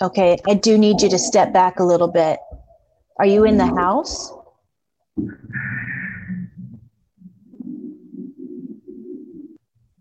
Okay, 0.00 0.38
I 0.46 0.54
do 0.54 0.76
need 0.76 1.00
you 1.00 1.08
to 1.08 1.18
step 1.18 1.52
back 1.54 1.80
a 1.80 1.84
little 1.84 2.08
bit. 2.08 2.38
Are 3.18 3.26
you 3.26 3.44
in 3.44 3.56
the 3.56 3.66
house? 3.66 4.30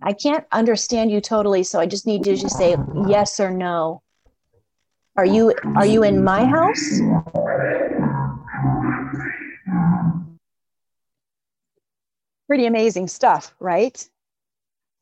I 0.02 0.14
can't 0.14 0.46
understand 0.52 1.12
you 1.12 1.22
totally, 1.22 1.64
so 1.64 1.80
I 1.80 1.86
just 1.86 2.06
need 2.06 2.28
you 2.28 2.38
to 2.38 2.50
say 2.50 2.76
yes 3.08 3.40
or 3.40 3.52
no. 3.52 4.02
Are 5.16 5.26
you 5.26 5.54
are 5.76 5.86
you 5.86 6.04
in 6.04 6.24
my 6.24 6.46
house? 6.46 7.02
Pretty 12.48 12.66
amazing 12.68 13.08
stuff, 13.08 13.54
right? 13.60 14.08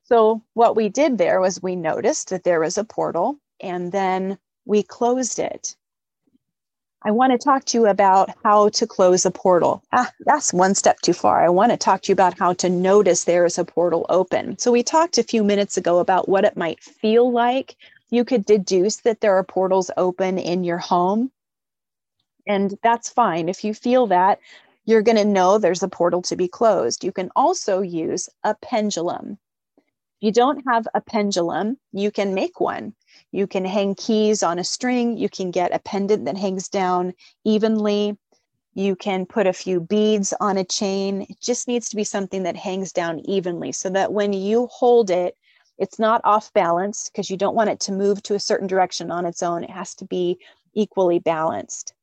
So 0.04 0.42
what 0.54 0.76
we 0.76 0.88
did 0.88 1.18
there 1.18 1.42
was 1.42 1.62
we 1.62 1.76
noticed 1.76 2.30
that 2.30 2.44
there 2.44 2.60
was 2.60 2.78
a 2.78 2.84
portal 2.84 3.38
and 3.60 3.92
then 3.92 4.38
we 4.66 4.84
closed 4.84 5.40
it. 5.40 5.76
I 7.06 7.12
want 7.12 7.34
to 7.34 7.38
talk 7.38 7.66
to 7.66 7.78
you 7.78 7.86
about 7.86 8.32
how 8.44 8.70
to 8.70 8.88
close 8.88 9.28
a 9.28 9.32
portal. 9.32 9.84
Ah, 9.94 10.12
that's 10.22 10.52
one 10.52 10.74
step 10.74 11.00
too 11.02 11.14
far. 11.14 11.46
I 11.46 11.50
want 11.50 11.72
to 11.72 11.78
talk 11.78 12.02
to 12.02 12.10
you 12.10 12.14
about 12.14 12.40
how 12.40 12.54
to 12.54 12.68
notice 12.68 13.24
there 13.26 13.46
is 13.46 13.60
a 13.60 13.64
portal 13.64 14.08
open. 14.10 14.58
So, 14.58 14.72
we 14.72 14.82
talked 14.82 15.20
a 15.20 15.24
few 15.24 15.44
minutes 15.44 15.78
ago 15.78 16.00
about 16.00 16.28
what 16.28 16.46
it 16.46 16.58
might 16.58 16.84
feel 16.84 17.32
like. 17.32 17.76
You 18.10 18.26
could 18.26 18.44
deduce 18.44 18.98
that 18.98 19.22
there 19.22 19.36
are 19.36 19.44
portals 19.44 19.92
open 19.98 20.40
in 20.40 20.64
your 20.64 20.80
home. 20.80 21.32
And 22.48 22.76
that's 22.82 23.10
fine. 23.10 23.50
If 23.50 23.64
you 23.64 23.76
feel 23.76 24.08
that, 24.08 24.40
you're 24.86 25.04
going 25.04 25.18
to 25.18 25.26
know 25.26 25.60
there's 25.60 25.84
a 25.84 25.88
portal 25.88 26.24
to 26.24 26.36
be 26.36 26.48
closed. 26.48 27.04
You 27.04 27.12
can 27.12 27.30
also 27.36 27.82
use 27.82 28.30
a 28.44 28.56
pendulum. 28.56 29.38
If 30.22 30.28
you 30.28 30.32
don't 30.32 30.64
have 30.68 30.88
a 30.96 31.02
pendulum, 31.02 31.78
you 31.92 32.10
can 32.10 32.34
make 32.34 32.60
one. 32.60 32.96
You 33.36 33.48
can 33.48 33.66
hang 33.66 33.96
keys 33.96 34.44
on 34.44 34.60
a 34.60 34.64
string. 34.64 35.18
You 35.18 35.28
can 35.28 35.52
get 35.52 35.76
a 35.76 35.80
pendant 35.80 36.24
that 36.24 36.38
hangs 36.38 36.70
down 36.70 37.14
evenly. 37.44 38.18
You 38.76 38.96
can 38.96 39.26
put 39.26 39.46
a 39.46 39.52
few 39.52 39.82
beads 39.82 40.34
on 40.40 40.58
a 40.58 40.64
chain. 40.64 41.24
It 41.24 41.42
just 41.42 41.68
needs 41.68 41.90
to 41.90 41.98
be 41.98 42.06
something 42.06 42.44
that 42.44 42.56
hangs 42.56 42.94
down 42.94 43.20
evenly 43.22 43.74
so 43.74 43.90
that 43.90 44.14
when 44.14 44.32
you 44.32 44.68
hold 44.68 45.10
it, 45.10 45.36
it's 45.78 46.00
not 46.00 46.22
off 46.24 46.54
balance 46.54 47.10
because 47.10 47.30
you 47.30 47.36
don't 47.36 47.56
want 47.56 47.70
it 47.70 47.82
to 47.82 47.92
move 47.92 48.24
to 48.24 48.36
a 48.36 48.40
certain 48.40 48.68
direction 48.68 49.12
on 49.12 49.26
its 49.26 49.44
own. 49.44 49.66
It 49.66 49.70
has 49.70 49.96
to 49.96 50.06
be 50.06 50.40
equally 50.74 51.20
balanced. 51.20 51.94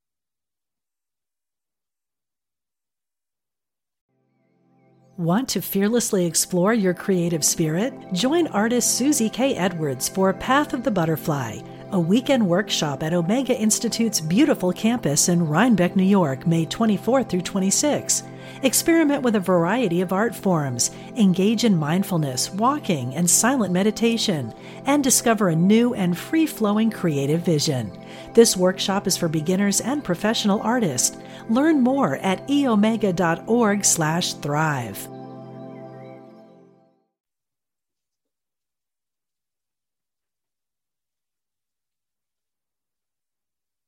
Want 5.19 5.47
to 5.51 5.61
fearlessly 5.61 6.25
explore 6.25 6.73
your 6.73 6.95
creative 6.95 7.45
spirit? 7.45 7.93
Join 8.15 8.47
artist 8.47 8.97
Susie 8.97 9.29
K. 9.29 9.55
Edwards 9.55 10.09
for 10.09 10.33
Path 10.33 10.73
of 10.73 10.85
the 10.85 10.91
Butterfly, 10.91 11.61
a 11.91 12.01
weekend 12.01 12.49
workshop 12.49 13.03
at 13.03 13.13
Omega 13.13 13.55
Institute's 13.55 14.23
beautiful 14.23 14.73
campus 14.73 15.29
in 15.29 15.47
Rhinebeck, 15.47 15.97
New 15.97 16.03
York, 16.03 16.47
May 16.47 16.65
24 16.65 17.25
through 17.25 17.43
26. 17.43 18.23
Experiment 18.63 19.23
with 19.23 19.37
a 19.37 19.41
variety 19.41 20.01
of 20.01 20.15
art 20.15 20.35
forms, 20.35 20.93
engage 21.17 21.65
in 21.65 21.77
mindfulness, 21.77 22.51
walking, 22.51 23.15
and 23.15 23.29
silent 23.29 23.71
meditation, 23.71 24.55
and 24.87 25.05
discover 25.05 25.51
a 25.51 25.57
new 25.57 25.93
and 25.93 26.17
free 26.17 26.47
flowing 26.47 26.91
creative 26.91 27.43
vision. 27.43 27.93
This 28.33 28.57
workshop 28.57 29.07
is 29.07 29.19
for 29.19 29.29
beginners 29.29 29.83
and 29.83 30.03
professional 30.03 30.63
artists. 30.63 31.19
Learn 31.49 31.81
more 31.81 32.17
at 32.17 32.47
eomega.org/thrive. 32.49 35.09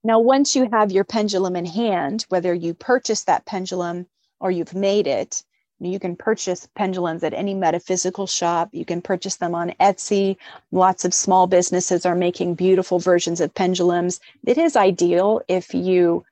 Now, 0.06 0.20
once 0.20 0.54
you 0.54 0.68
have 0.70 0.92
your 0.92 1.04
pendulum 1.04 1.56
in 1.56 1.64
hand, 1.64 2.26
whether 2.28 2.52
you 2.52 2.74
purchase 2.74 3.24
that 3.24 3.46
pendulum 3.46 4.06
or 4.38 4.50
you've 4.50 4.74
made 4.74 5.06
it, 5.06 5.42
you 5.80 5.98
can 5.98 6.14
purchase 6.14 6.68
pendulums 6.74 7.24
at 7.24 7.32
any 7.32 7.54
metaphysical 7.54 8.26
shop. 8.26 8.68
You 8.72 8.84
can 8.84 9.00
purchase 9.00 9.36
them 9.36 9.54
on 9.54 9.72
Etsy. 9.80 10.36
Lots 10.72 11.06
of 11.06 11.14
small 11.14 11.46
businesses 11.46 12.04
are 12.04 12.14
making 12.14 12.54
beautiful 12.54 12.98
versions 12.98 13.40
of 13.40 13.54
pendulums. 13.54 14.20
It 14.46 14.58
is 14.58 14.76
ideal 14.76 15.40
if 15.48 15.72
you 15.74 16.26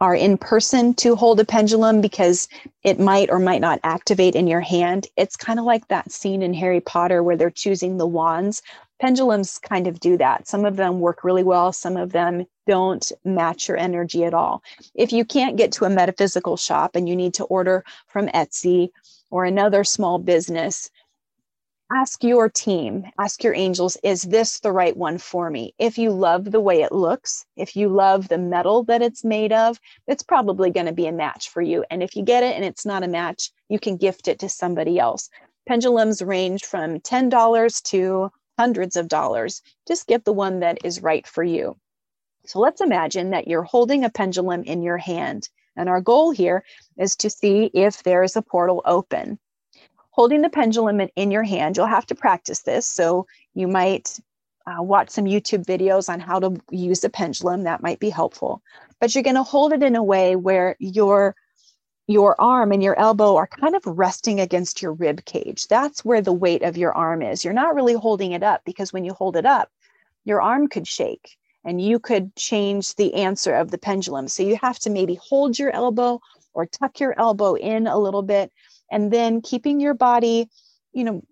are 0.00 0.14
in 0.14 0.36
person 0.36 0.94
to 0.94 1.16
hold 1.16 1.40
a 1.40 1.44
pendulum 1.44 2.00
because 2.00 2.48
it 2.82 3.00
might 3.00 3.30
or 3.30 3.38
might 3.38 3.60
not 3.60 3.80
activate 3.82 4.34
in 4.34 4.46
your 4.46 4.60
hand. 4.60 5.06
It's 5.16 5.36
kind 5.36 5.58
of 5.58 5.64
like 5.64 5.88
that 5.88 6.12
scene 6.12 6.42
in 6.42 6.52
Harry 6.54 6.80
Potter 6.80 7.22
where 7.22 7.36
they're 7.36 7.50
choosing 7.50 7.96
the 7.96 8.06
wands. 8.06 8.62
Pendulums 9.00 9.58
kind 9.58 9.86
of 9.86 10.00
do 10.00 10.16
that. 10.18 10.48
Some 10.48 10.64
of 10.64 10.76
them 10.76 11.00
work 11.00 11.24
really 11.24 11.42
well, 11.42 11.72
some 11.72 11.96
of 11.96 12.12
them 12.12 12.46
don't 12.66 13.10
match 13.24 13.68
your 13.68 13.76
energy 13.76 14.24
at 14.24 14.34
all. 14.34 14.62
If 14.94 15.12
you 15.12 15.24
can't 15.24 15.56
get 15.56 15.72
to 15.72 15.84
a 15.84 15.90
metaphysical 15.90 16.56
shop 16.56 16.96
and 16.96 17.08
you 17.08 17.16
need 17.16 17.34
to 17.34 17.44
order 17.44 17.84
from 18.06 18.28
Etsy 18.28 18.90
or 19.30 19.44
another 19.44 19.84
small 19.84 20.18
business, 20.18 20.90
ask 21.92 22.24
your 22.24 22.48
team, 22.48 23.04
ask 23.18 23.44
your 23.44 23.54
angels, 23.54 23.96
is 24.02 24.22
this 24.22 24.58
the 24.58 24.72
right 24.72 24.96
one 24.96 25.18
for 25.18 25.50
me? 25.50 25.72
If 25.78 25.98
you 25.98 26.10
love 26.10 26.50
the 26.50 26.60
way 26.60 26.82
it 26.82 26.90
looks, 26.90 27.44
if 27.56 27.76
you 27.76 27.88
love 27.88 28.28
the 28.28 28.38
metal 28.38 28.82
that 28.84 29.02
it's 29.02 29.24
made 29.24 29.52
of, 29.52 29.78
it's 30.08 30.22
probably 30.22 30.70
going 30.70 30.86
to 30.86 30.92
be 30.92 31.06
a 31.06 31.12
match 31.12 31.48
for 31.48 31.62
you. 31.62 31.84
And 31.90 32.02
if 32.02 32.16
you 32.16 32.24
get 32.24 32.42
it 32.42 32.56
and 32.56 32.64
it's 32.64 32.84
not 32.84 33.04
a 33.04 33.08
match, 33.08 33.50
you 33.68 33.78
can 33.78 33.96
gift 33.96 34.26
it 34.26 34.40
to 34.40 34.48
somebody 34.48 34.98
else. 34.98 35.30
Pendulums 35.68 36.22
range 36.22 36.64
from 36.64 36.98
$10 37.00 37.82
to 37.84 38.30
hundreds 38.58 38.96
of 38.96 39.08
dollars. 39.08 39.62
Just 39.86 40.08
get 40.08 40.24
the 40.24 40.32
one 40.32 40.60
that 40.60 40.78
is 40.84 41.02
right 41.02 41.26
for 41.26 41.44
you. 41.44 41.76
So 42.46 42.58
let's 42.58 42.80
imagine 42.80 43.30
that 43.30 43.46
you're 43.46 43.62
holding 43.62 44.04
a 44.04 44.10
pendulum 44.10 44.62
in 44.64 44.82
your 44.82 44.98
hand. 44.98 45.48
And 45.76 45.88
our 45.88 46.00
goal 46.00 46.30
here 46.30 46.64
is 46.96 47.16
to 47.16 47.30
see 47.30 47.70
if 47.74 48.02
there 48.02 48.22
is 48.22 48.34
a 48.34 48.42
portal 48.42 48.82
open. 48.84 49.38
Holding 50.16 50.40
the 50.40 50.48
pendulum 50.48 51.00
in 51.14 51.30
your 51.30 51.42
hand, 51.42 51.76
you'll 51.76 51.86
have 51.86 52.06
to 52.06 52.14
practice 52.14 52.62
this. 52.62 52.86
So 52.86 53.26
you 53.54 53.68
might 53.68 54.18
uh, 54.66 54.82
watch 54.82 55.10
some 55.10 55.26
YouTube 55.26 55.64
videos 55.66 56.08
on 56.08 56.20
how 56.20 56.40
to 56.40 56.56
use 56.70 57.04
a 57.04 57.10
pendulum. 57.10 57.62
That 57.62 57.82
might 57.82 58.00
be 58.00 58.08
helpful. 58.08 58.62
But 58.98 59.14
you're 59.14 59.22
going 59.22 59.36
to 59.36 59.42
hold 59.42 59.74
it 59.74 59.82
in 59.82 59.94
a 59.94 60.02
way 60.02 60.34
where 60.34 60.74
your 60.78 61.36
your 62.08 62.40
arm 62.40 62.70
and 62.70 62.82
your 62.82 62.96
elbow 62.98 63.34
are 63.34 63.48
kind 63.48 63.74
of 63.74 63.82
resting 63.84 64.38
against 64.38 64.80
your 64.80 64.92
rib 64.92 65.24
cage. 65.24 65.66
That's 65.66 66.04
where 66.04 66.22
the 66.22 66.32
weight 66.32 66.62
of 66.62 66.76
your 66.76 66.92
arm 66.92 67.20
is. 67.20 67.44
You're 67.44 67.52
not 67.52 67.74
really 67.74 67.94
holding 67.94 68.30
it 68.30 68.44
up 68.44 68.62
because 68.64 68.92
when 68.92 69.04
you 69.04 69.12
hold 69.12 69.36
it 69.36 69.44
up, 69.44 69.70
your 70.24 70.40
arm 70.40 70.68
could 70.68 70.86
shake 70.86 71.36
and 71.64 71.80
you 71.80 71.98
could 71.98 72.34
change 72.36 72.94
the 72.94 73.12
answer 73.14 73.54
of 73.56 73.72
the 73.72 73.78
pendulum. 73.78 74.28
So 74.28 74.44
you 74.44 74.56
have 74.62 74.78
to 74.80 74.90
maybe 74.90 75.16
hold 75.16 75.58
your 75.58 75.72
elbow 75.72 76.20
or 76.54 76.64
tuck 76.64 77.00
your 77.00 77.18
elbow 77.18 77.54
in 77.54 77.88
a 77.88 77.98
little 77.98 78.22
bit 78.22 78.52
and 78.90 79.12
then 79.12 79.42
keeping 79.42 79.80
your 79.80 79.94
body, 79.94 80.48
you 80.92 81.04
know, 81.04 81.22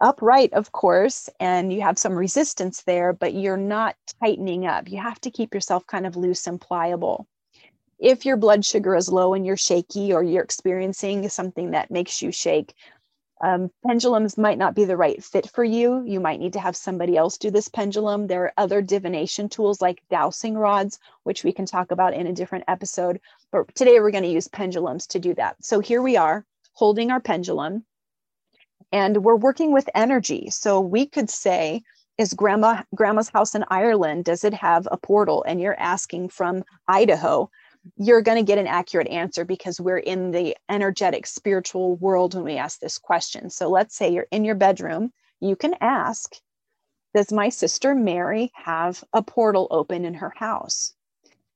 upright, 0.00 0.52
of 0.52 0.72
course, 0.72 1.30
and 1.38 1.72
you 1.72 1.80
have 1.80 1.98
some 1.98 2.14
resistance 2.14 2.82
there, 2.82 3.12
but 3.12 3.34
you're 3.34 3.56
not 3.56 3.96
tightening 4.20 4.66
up. 4.66 4.90
You 4.90 4.98
have 4.98 5.20
to 5.20 5.30
keep 5.30 5.54
yourself 5.54 5.86
kind 5.86 6.06
of 6.06 6.16
loose 6.16 6.46
and 6.46 6.60
pliable. 6.60 7.26
If 8.00 8.26
your 8.26 8.36
blood 8.36 8.64
sugar 8.64 8.96
is 8.96 9.12
low 9.12 9.32
and 9.32 9.46
you're 9.46 9.56
shaky 9.56 10.12
or 10.12 10.24
you're 10.24 10.42
experiencing 10.42 11.28
something 11.28 11.70
that 11.70 11.90
makes 11.90 12.20
you 12.20 12.32
shake, 12.32 12.74
um, 13.42 13.70
pendulums 13.86 14.38
might 14.38 14.58
not 14.58 14.74
be 14.74 14.84
the 14.84 14.96
right 14.96 15.22
fit 15.22 15.50
for 15.50 15.64
you. 15.64 16.02
You 16.04 16.20
might 16.20 16.40
need 16.40 16.52
to 16.54 16.60
have 16.60 16.76
somebody 16.76 17.16
else 17.16 17.38
do 17.38 17.50
this 17.50 17.68
pendulum. 17.68 18.26
There 18.26 18.44
are 18.44 18.52
other 18.56 18.82
divination 18.82 19.48
tools 19.48 19.80
like 19.80 20.02
dowsing 20.10 20.54
rods, 20.54 20.98
which 21.24 21.42
we 21.42 21.52
can 21.52 21.66
talk 21.66 21.90
about 21.90 22.14
in 22.14 22.26
a 22.26 22.32
different 22.32 22.64
episode. 22.68 23.20
But 23.50 23.72
today 23.74 23.98
we're 24.00 24.12
going 24.12 24.24
to 24.24 24.30
use 24.30 24.48
pendulums 24.48 25.06
to 25.08 25.18
do 25.18 25.34
that. 25.34 25.56
So 25.64 25.80
here 25.80 26.02
we 26.02 26.16
are 26.16 26.44
holding 26.72 27.10
our 27.10 27.20
pendulum 27.20 27.84
and 28.92 29.24
we're 29.24 29.36
working 29.36 29.72
with 29.72 29.88
energy. 29.94 30.50
So 30.50 30.80
we 30.80 31.06
could 31.06 31.30
say, 31.30 31.82
is 32.18 32.34
grandma 32.34 32.82
grandma's 32.94 33.30
house 33.30 33.54
in 33.54 33.64
Ireland? 33.68 34.26
Does 34.26 34.44
it 34.44 34.54
have 34.54 34.86
a 34.90 34.98
portal? 34.98 35.42
And 35.48 35.60
you're 35.60 35.78
asking 35.80 36.28
from 36.28 36.62
Idaho. 36.86 37.50
You're 37.96 38.22
going 38.22 38.36
to 38.36 38.48
get 38.48 38.58
an 38.58 38.66
accurate 38.66 39.08
answer 39.08 39.44
because 39.44 39.80
we're 39.80 39.98
in 39.98 40.30
the 40.30 40.56
energetic 40.68 41.26
spiritual 41.26 41.96
world 41.96 42.34
when 42.34 42.44
we 42.44 42.56
ask 42.56 42.78
this 42.78 42.98
question. 42.98 43.50
So 43.50 43.70
let's 43.70 43.96
say 43.96 44.12
you're 44.12 44.28
in 44.30 44.44
your 44.44 44.54
bedroom. 44.54 45.12
You 45.40 45.56
can 45.56 45.74
ask 45.80 46.34
does 47.14 47.30
my 47.30 47.50
sister 47.50 47.94
Mary 47.94 48.50
have 48.54 49.04
a 49.12 49.22
portal 49.22 49.68
open 49.70 50.06
in 50.06 50.14
her 50.14 50.32
house? 50.34 50.94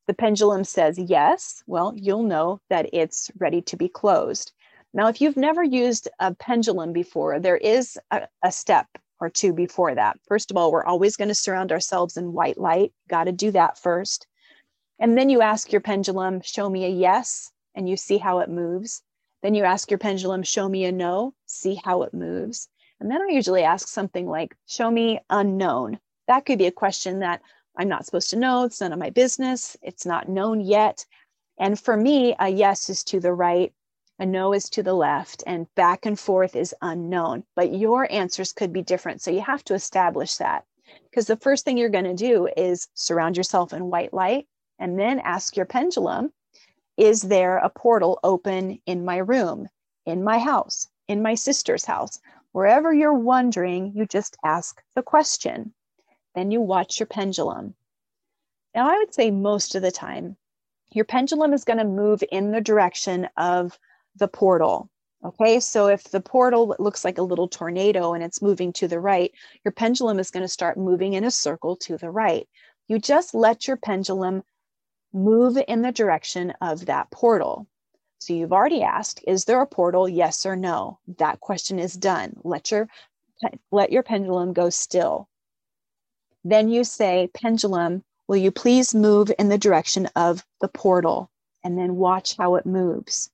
The 0.07 0.13
pendulum 0.13 0.65
says 0.65 0.99
yes. 0.99 1.63
Well 1.67 1.93
you'll 1.97 2.23
know 2.23 2.61
that 2.71 2.91
it's 2.93 3.31
ready 3.39 3.63
to 3.63 3.77
be 3.77 3.89
closed 3.89 4.53
now 4.97 5.07
if 5.07 5.21
you've 5.21 5.37
never 5.37 5.63
used 5.63 6.09
a 6.19 6.35
pendulum 6.35 6.93
before 6.93 7.39
there 7.39 7.57
is 7.57 7.97
a, 8.11 8.27
a 8.43 8.51
step 8.51 8.89
or 9.21 9.31
two 9.31 9.53
before 9.53 9.95
that. 9.95 10.19
First 10.27 10.51
of 10.51 10.57
all, 10.57 10.71
we're 10.71 10.85
always 10.85 11.17
going 11.17 11.29
to 11.29 11.35
surround 11.35 11.73
ourselves 11.73 12.17
in 12.17 12.33
white 12.33 12.59
light. 12.59 12.93
Got 13.09 13.25
to 13.25 13.33
do 13.33 13.51
that 13.53 13.79
first. 13.79 14.27
And 14.99 15.17
then 15.17 15.31
you 15.31 15.43
ask 15.43 15.73
your 15.73 15.81
pendulum, 15.81 16.41
show 16.43 16.69
me 16.69 16.85
a 16.85 16.89
yes, 16.89 17.51
and 17.75 17.89
you 17.89 17.97
see 17.97 18.19
how 18.19 18.41
it 18.41 18.51
moves. 18.51 19.03
Then 19.43 19.55
you 19.55 19.65
ask 19.65 19.91
your 19.91 19.99
pendulum, 19.99 20.43
show 20.43 20.69
me 20.69 20.85
a 20.85 20.93
no, 20.93 21.35
see 21.47 21.81
how 21.83 22.03
it 22.03 22.15
moves. 22.15 22.69
And 23.01 23.11
then 23.11 23.21
I 23.21 23.33
usually 23.33 23.63
ask 23.63 23.89
something 23.89 24.27
like, 24.27 24.57
show 24.67 24.91
me 24.91 25.21
unknown. 25.29 25.99
That 26.29 26.47
could 26.47 26.59
be 26.59 26.67
a 26.67 26.73
question 26.73 27.21
that 27.21 27.43
I'm 27.77 27.89
not 27.89 28.07
supposed 28.07 28.31
to 28.31 28.37
know. 28.37 28.65
It's 28.65 28.81
none 28.81 28.93
of 28.93 28.99
my 28.99 29.11
business. 29.11 29.77
It's 29.83 30.07
not 30.07 30.29
known 30.29 30.61
yet. 30.61 31.05
And 31.59 31.79
for 31.79 31.97
me, 31.97 32.35
a 32.39 32.49
yes 32.49 32.89
is 32.89 33.05
to 33.05 33.21
the 33.21 33.33
right, 33.33 33.73
a 34.19 34.25
no 34.25 34.55
is 34.55 34.71
to 34.71 34.83
the 34.83 34.95
left, 34.95 35.45
and 35.47 35.75
back 35.75 36.07
and 36.07 36.19
forth 36.19 36.57
is 36.57 36.75
unknown. 36.81 37.45
But 37.55 37.75
your 37.75 38.11
answers 38.11 38.53
could 38.53 38.73
be 38.73 38.81
different. 38.81 39.21
So 39.21 39.31
you 39.31 39.43
have 39.43 39.63
to 39.65 39.75
establish 39.75 40.37
that. 40.37 40.65
Because 41.11 41.27
the 41.27 41.37
first 41.37 41.65
thing 41.65 41.77
you're 41.77 41.89
going 41.91 42.05
to 42.05 42.15
do 42.15 42.49
is 42.57 42.89
surround 42.95 43.37
yourself 43.37 43.73
in 43.73 43.91
white 43.91 44.15
light 44.15 44.47
and 44.79 44.99
then 44.99 45.19
ask 45.21 45.57
your 45.57 45.67
pendulum 45.67 46.33
Is 46.97 47.23
there 47.23 47.59
a 47.59 47.69
portal 47.69 48.19
open 48.23 48.81
in 48.87 49.05
my 49.05 49.19
room, 49.19 49.69
in 50.07 50.25
my 50.25 50.39
house, 50.39 50.89
in 51.09 51.21
my 51.23 51.35
sister's 51.35 51.85
house? 51.85 52.19
Wherever 52.53 52.95
you're 52.95 53.13
wondering, 53.13 53.93
you 53.95 54.07
just 54.07 54.39
ask 54.43 54.83
the 54.95 55.03
question. 55.03 55.75
Then 56.35 56.51
you 56.51 56.63
watch 56.63 57.01
your 57.01 57.07
pendulum. 57.07 57.75
Now, 58.75 58.89
I 58.91 58.97
would 58.97 59.13
say 59.13 59.31
most 59.31 59.75
of 59.75 59.83
the 59.83 59.91
time, 59.91 60.37
your 60.93 61.05
pendulum 61.05 61.53
is 61.53 61.65
going 61.65 61.79
to 61.79 61.85
move 61.85 62.23
in 62.31 62.53
the 62.53 62.61
direction 62.61 63.29
of 63.37 63.79
the 64.19 64.29
portal. 64.29 64.91
Okay, 65.25 65.61
so 65.61 65.89
if 65.89 66.05
the 66.05 66.21
portal 66.21 66.77
looks 66.79 67.05
like 67.05 67.19
a 67.19 67.23
little 67.23 67.49
tornado 67.49 68.13
and 68.13 68.23
it's 68.23 68.43
moving 68.43 68.73
to 68.75 68.87
the 68.87 69.01
right, 69.01 69.33
your 69.65 69.73
pendulum 69.73 70.19
is 70.19 70.31
going 70.31 70.45
to 70.45 70.49
start 70.49 70.77
moving 70.77 71.15
in 71.15 71.25
a 71.25 71.31
circle 71.31 71.77
to 71.77 71.97
the 71.97 72.11
right. 72.11 72.49
You 72.87 72.99
just 72.99 73.35
let 73.35 73.67
your 73.67 73.77
pendulum 73.77 74.43
move 75.13 75.59
in 75.67 75.83
the 75.83 75.91
direction 75.91 76.53
of 76.61 76.87
that 76.87 77.11
portal. 77.11 77.67
So 78.19 78.35
you've 78.35 78.53
already 78.53 78.83
asked, 78.83 79.23
is 79.27 79.45
there 79.45 79.61
a 79.61 79.67
portal? 79.67 80.09
Yes 80.09 80.47
or 80.47 80.57
no. 80.57 80.99
That 81.19 81.41
question 81.41 81.79
is 81.79 81.95
done. 81.95 82.35
Let 82.45 82.71
your 82.71 82.89
let 83.71 83.93
your 83.93 84.03
pendulum 84.03 84.53
go 84.53 84.71
still. 84.71 85.29
Then 86.45 86.69
you 86.69 86.85
say, 86.85 87.29
pendulum, 87.35 88.03
will 88.29 88.37
you 88.37 88.51
please 88.51 88.95
move 88.95 89.31
in 89.39 89.49
the 89.49 89.59
direction 89.59 90.09
of 90.17 90.45
the 90.61 90.69
portal? 90.69 91.31
And 91.65 91.77
then 91.77 91.97
watch 91.97 92.37
how 92.37 92.55
it 92.55 92.65
moves. 92.65 93.31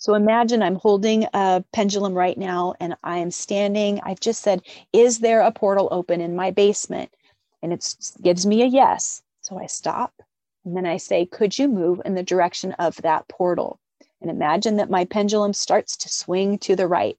So 0.00 0.14
imagine 0.14 0.62
I'm 0.62 0.76
holding 0.76 1.26
a 1.34 1.62
pendulum 1.74 2.14
right 2.14 2.38
now 2.38 2.74
and 2.80 2.96
I 3.04 3.18
am 3.18 3.30
standing. 3.30 4.00
I've 4.02 4.18
just 4.18 4.40
said, 4.42 4.62
Is 4.94 5.18
there 5.18 5.42
a 5.42 5.52
portal 5.52 5.88
open 5.90 6.22
in 6.22 6.34
my 6.34 6.50
basement? 6.50 7.12
And 7.62 7.70
it 7.70 7.94
gives 8.22 8.46
me 8.46 8.62
a 8.62 8.66
yes. 8.66 9.22
So 9.42 9.58
I 9.58 9.66
stop 9.66 10.22
and 10.64 10.74
then 10.74 10.86
I 10.86 10.96
say, 10.96 11.26
Could 11.26 11.58
you 11.58 11.68
move 11.68 12.00
in 12.06 12.14
the 12.14 12.22
direction 12.22 12.72
of 12.78 12.96
that 13.02 13.28
portal? 13.28 13.78
And 14.22 14.30
imagine 14.30 14.76
that 14.76 14.88
my 14.88 15.04
pendulum 15.04 15.52
starts 15.52 15.98
to 15.98 16.08
swing 16.08 16.56
to 16.60 16.74
the 16.74 16.86
right. 16.86 17.18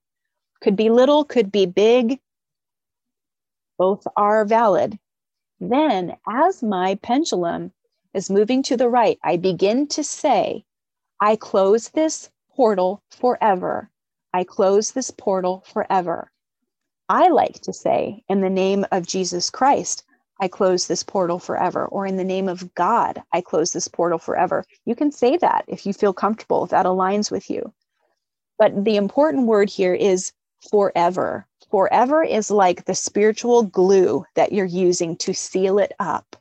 Could 0.60 0.76
be 0.76 0.90
little, 0.90 1.24
could 1.24 1.52
be 1.52 1.68
big. 1.68 2.20
Both 3.78 4.08
are 4.18 4.44
valid. 4.44 4.98
Then, 5.60 6.18
as 6.28 6.64
my 6.64 6.96
pendulum 6.96 7.74
is 8.16 8.32
moving 8.32 8.64
to 8.64 8.76
the 8.76 8.90
right, 8.90 9.20
I 9.24 9.38
begin 9.38 9.86
to 9.90 10.04
say, 10.04 10.66
I 11.20 11.36
close 11.36 11.90
this 11.90 12.32
portal 12.56 13.02
forever. 13.10 13.90
I 14.34 14.44
close 14.44 14.92
this 14.92 15.12
portal 15.12 15.64
forever. 15.72 16.32
I 17.10 17.28
like 17.30 17.60
to 17.62 17.74
say, 17.74 18.24
in 18.30 18.42
the 18.42 18.50
name 18.50 18.86
of 18.92 19.06
Jesus 19.06 19.50
Christ, 19.50 20.04
I 20.40 20.48
close 20.48 20.88
this 20.88 21.04
portal 21.04 21.40
forever. 21.40 21.86
Or 21.86 22.06
in 22.06 22.16
the 22.16 22.24
name 22.24 22.48
of 22.48 22.74
God, 22.74 23.22
I 23.34 23.42
close 23.42 23.72
this 23.72 23.88
portal 23.88 24.18
forever. 24.18 24.66
You 24.86 24.96
can 24.96 25.12
say 25.12 25.38
that 25.38 25.66
if 25.68 25.86
you 25.86 25.94
feel 25.94 26.14
comfortable, 26.14 26.64
if 26.64 26.72
that 26.72 26.86
aligns 26.86 27.30
with 27.30 27.50
you. 27.50 27.74
But 28.58 28.86
the 28.86 28.96
important 28.96 29.48
word 29.48 29.70
here 29.70 29.94
is 29.94 30.32
forever. 30.70 31.46
Forever 31.70 32.24
is 32.24 32.52
like 32.52 32.86
the 32.86 32.96
spiritual 32.96 33.64
glue 33.64 34.26
that 34.36 34.52
you're 34.52 34.66
using 34.66 35.18
to 35.18 35.34
seal 35.34 35.80
it 35.80 35.94
up. 36.00 36.36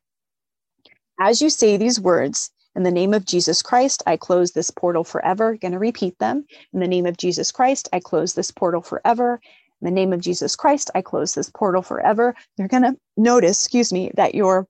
As 1.21 1.43
you 1.43 1.51
say 1.51 1.77
these 1.77 2.01
words, 2.01 2.51
in 2.77 2.85
the 2.85 2.91
name 2.91 3.15
of 3.15 3.25
Jesus 3.25 3.63
Christ, 3.63 4.03
I 4.07 4.17
close 4.17 4.53
this 4.53 4.71
portal 4.71 5.03
forever. 5.03 5.57
Going 5.57 5.73
to 5.73 5.79
repeat 5.79 6.19
them. 6.19 6.47
In 6.73 6.81
the 6.81 6.87
name 6.87 7.05
of 7.05 7.17
Jesus 7.17 7.51
Christ, 7.51 7.89
I 7.93 7.99
close 7.99 8.35
this 8.35 8.51
portal 8.51 8.81
forever. 8.81 9.41
In 9.81 9.87
the 9.87 9.91
name 9.91 10.13
of 10.13 10.21
Jesus 10.21 10.55
Christ, 10.55 10.91
I 10.95 11.03
close 11.03 11.35
this 11.35 11.51
portal 11.51 11.83
forever. 11.83 12.35
You're 12.57 12.69
going 12.69 12.85
to 12.85 12.97
notice, 13.17 13.65
excuse 13.65 13.93
me, 13.93 14.13
that 14.15 14.35
your 14.35 14.69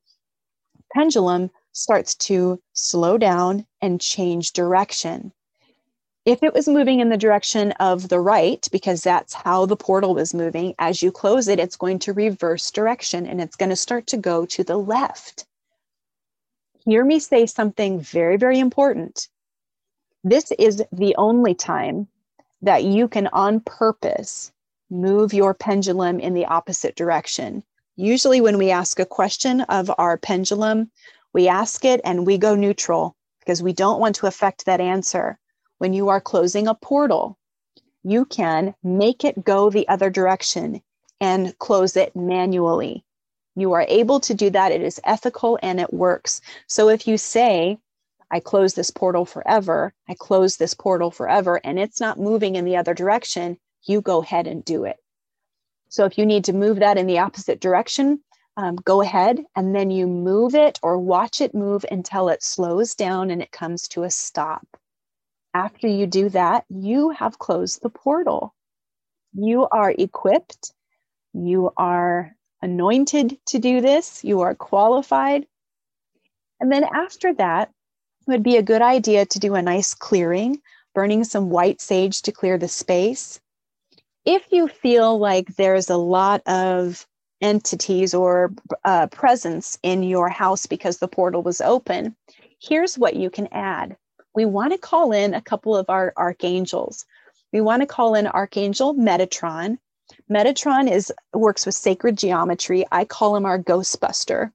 pendulum 0.95 1.51
starts 1.73 2.15
to 2.15 2.61
slow 2.73 3.19
down 3.19 3.67
and 3.83 4.01
change 4.01 4.53
direction. 4.53 5.33
If 6.25 6.43
it 6.43 6.55
was 6.55 6.69
moving 6.69 7.01
in 7.01 7.11
the 7.11 7.17
direction 7.17 7.73
of 7.73 8.09
the 8.09 8.21
right, 8.21 8.67
because 8.73 9.03
that's 9.03 9.35
how 9.35 9.67
the 9.67 9.77
portal 9.77 10.15
was 10.15 10.33
moving, 10.35 10.75
as 10.79 11.03
you 11.03 11.13
close 11.13 11.49
it, 11.49 11.59
it's 11.59 11.77
going 11.77 11.99
to 12.01 12.13
reverse 12.13 12.71
direction 12.71 13.27
and 13.27 13.41
it's 13.41 13.57
going 13.57 13.71
to 13.71 13.77
start 13.77 14.07
to 14.09 14.17
go 14.17 14.47
to 14.47 14.65
the 14.65 14.77
left 14.79 15.47
hear 16.91 17.05
me 17.05 17.21
say 17.21 17.47
something 17.47 18.01
very, 18.01 18.37
very 18.37 18.59
important. 18.59 19.29
This 20.25 20.51
is 20.59 20.83
the 20.91 21.15
only 21.15 21.55
time 21.55 22.09
that 22.63 22.83
you 22.83 23.07
can, 23.07 23.29
on 23.29 23.61
purpose, 23.61 24.51
move 24.91 25.33
your 25.33 25.55
pendulum 25.55 26.19
in 26.19 26.35
the 26.35 26.47
opposite 26.47 26.97
direction. 26.97 27.63
Usually, 27.95 28.41
when 28.41 28.59
we 28.59 28.73
ask 28.73 28.99
a 28.99 29.07
question 29.07 29.61
of 29.61 29.89
our 29.99 30.19
pendulum, 30.19 30.91
we 31.33 31.47
ask 31.47 31.85
it 31.85 32.01
and 32.03 32.27
we 32.27 32.39
go 32.39 32.57
neutral 32.57 33.15
because 33.39 33.63
we 33.63 33.73
don't 33.73 34.01
want 34.01 34.17
to 34.17 34.27
affect 34.27 34.67
that 34.67 34.81
answer. 34.81 35.39
When 35.79 35.93
you 35.93 36.09
are 36.09 36.21
closing 36.21 36.67
a 36.67 36.75
portal, 36.75 37.39
you 38.03 38.25
can 38.25 38.75
make 38.83 39.25
it 39.25 39.45
go 39.45 39.71
the 39.71 39.87
other 39.87 40.11
direction 40.11 40.83
and 41.21 41.57
close 41.61 41.97
it 41.97 42.17
manually. 42.17 43.05
You 43.57 43.73
are 43.73 43.85
able 43.89 44.21
to 44.21 44.35
do 44.35 44.51
that. 44.51 44.73
It 44.73 44.83
is 44.83 45.01
ethical 45.05 45.59
and 45.63 45.81
it 45.81 45.93
works. 45.93 46.41
So 46.67 46.89
if 46.89 47.07
you 47.07 47.19
say, 47.19 47.79
I 48.31 48.41
close 48.41 48.75
this 48.75 48.91
portal 48.91 49.25
forever, 49.25 49.93
I 50.09 50.15
close 50.15 50.57
this 50.57 50.75
portal 50.75 51.11
forever, 51.11 51.61
and 51.65 51.79
it's 51.79 52.01
not 52.01 52.19
moving 52.19 52.55
in 52.55 52.65
the 52.65 52.77
other 52.77 52.95
direction, 52.95 53.59
you 53.83 54.01
go 54.01 54.23
ahead 54.23 54.47
and 54.47 54.65
do 54.65 54.85
it. 54.85 54.97
So 55.89 56.05
if 56.05 56.17
you 56.17 56.25
need 56.25 56.45
to 56.45 56.53
move 56.53 56.79
that 56.79 56.97
in 56.97 57.07
the 57.07 57.19
opposite 57.19 57.61
direction, 57.61 58.21
um, 58.57 58.77
go 58.77 59.03
ahead 59.03 59.45
and 59.57 59.75
then 59.75 59.91
you 59.91 60.07
move 60.07 60.55
it 60.55 60.79
or 60.83 60.99
watch 60.99 61.41
it 61.41 61.55
move 61.55 61.85
until 61.91 62.29
it 62.29 62.43
slows 62.43 62.95
down 62.95 63.31
and 63.31 63.43
it 63.43 63.51
comes 63.51 63.89
to 63.89 64.05
a 64.05 64.11
stop. 64.11 64.67
After 65.53 65.89
you 65.89 66.07
do 66.07 66.29
that, 66.29 66.65
you 66.69 67.11
have 67.11 67.39
closed 67.39 67.83
the 67.83 67.91
portal. 67.91 68.55
You 69.33 69.67
are 69.69 69.91
equipped, 69.91 70.73
you 71.33 71.73
are 71.77 72.37
anointed 72.63 73.39
to 73.47 73.59
do 73.59 73.81
this, 73.81 74.25
you 74.25 74.41
are 74.41 74.55
qualified. 74.55 75.47
And 76.61 76.71
then 76.71 76.85
after 76.85 77.33
that, 77.35 77.71
it 78.27 78.31
would 78.31 78.43
be 78.43 78.57
a 78.57 78.63
good 78.63 78.83
idea 78.83 79.27
to 79.27 79.39
do 79.39 79.55
a 79.55 79.63
nice 79.63 79.95
clearing, 79.95 80.61
burning 80.95 81.25
some 81.25 81.51
white 81.51 81.81
sage 81.81 82.23
to 82.23 82.33
clear 82.33 82.59
the 82.59 82.69
space. 82.69 83.41
If 84.25 84.47
you 84.51 84.69
feel 84.69 85.19
like 85.19 85.57
there's 85.57 85.89
a 85.89 85.97
lot 85.97 86.43
of 86.47 87.07
entities 87.41 88.13
or 88.13 88.53
uh, 88.85 89.07
presence 89.07 89.79
in 89.83 90.03
your 90.03 90.29
house 90.29 90.67
because 90.67 90.99
the 90.99 91.09
portal 91.09 91.43
was 91.43 91.61
open, 91.61 92.15
here's 92.61 92.99
what 92.99 93.17
you 93.17 93.31
can 93.31 93.49
add. 93.53 93.97
We 94.35 94.45
want 94.45 94.73
to 94.73 94.79
call 94.79 95.13
in 95.13 95.35
a 95.35 95.41
couple 95.41 95.75
of 95.75 95.89
our 95.89 96.13
archangels. 96.17 97.07
We 97.53 97.61
want 97.61 97.83
to 97.83 97.87
call 97.87 98.15
in 98.15 98.27
Archangel 98.27 98.95
Metatron, 98.95 99.79
Metatron 100.31 100.89
is 100.89 101.13
works 101.35 101.67
with 101.67 101.75
sacred 101.75 102.17
geometry. 102.17 102.85
I 102.93 103.05
call 103.05 103.35
him 103.35 103.45
our 103.45 103.59
ghostbuster. 103.59 104.53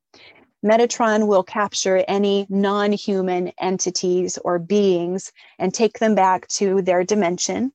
Metatron 0.64 1.28
will 1.28 1.44
capture 1.44 2.06
any 2.08 2.48
non 2.50 2.94
human 2.94 3.50
entities 3.60 4.38
or 4.46 4.58
beings 4.58 5.34
and 5.60 5.74
take 5.74 6.00
them 6.00 6.16
back 6.16 6.48
to 6.48 6.82
their 6.82 7.04
dimension. 7.04 7.74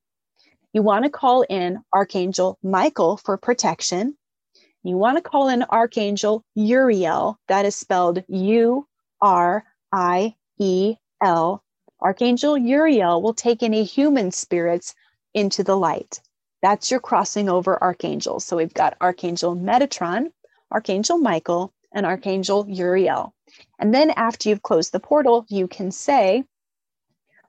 You 0.73 0.83
want 0.83 1.05
to 1.05 1.11
call 1.11 1.43
in 1.43 1.85
Archangel 1.93 2.59
Michael 2.63 3.19
for 3.19 3.37
protection. 3.37 4.17
You 4.83 4.97
want 4.97 5.19
to 5.19 5.23
call 5.23 5.49
in 5.49 5.63
Archangel 5.65 6.43
Uriel. 6.55 7.39
That 7.49 7.67
is 7.67 7.77
spelled 7.77 8.25
U 8.29 8.87
R 9.21 9.63
I 9.93 10.37
E 10.59 10.97
L. 11.23 11.63
Archangel 12.01 12.57
Uriel 12.57 13.21
will 13.21 13.35
take 13.35 13.63
any 13.63 13.85
human 13.85 14.31
spirits 14.31 14.95
into 15.35 15.63
the 15.63 15.77
light. 15.77 16.21
That's 16.63 16.91
your 16.91 17.01
crossing 17.01 17.49
over 17.49 17.83
archangels. 17.83 18.45
So 18.45 18.57
we've 18.57 18.75
got 18.75 18.97
Archangel 19.01 19.57
Metatron, 19.57 20.31
Archangel 20.71 21.19
Michael, 21.19 21.73
and 21.93 22.07
Archangel 22.07 22.67
Uriel. 22.69 23.35
And 23.79 23.95
then 23.95 24.11
after 24.11 24.49
you've 24.49 24.63
closed 24.63 24.93
the 24.93 25.01
portal, 25.01 25.47
you 25.49 25.67
can 25.67 25.91
say, 25.91 26.45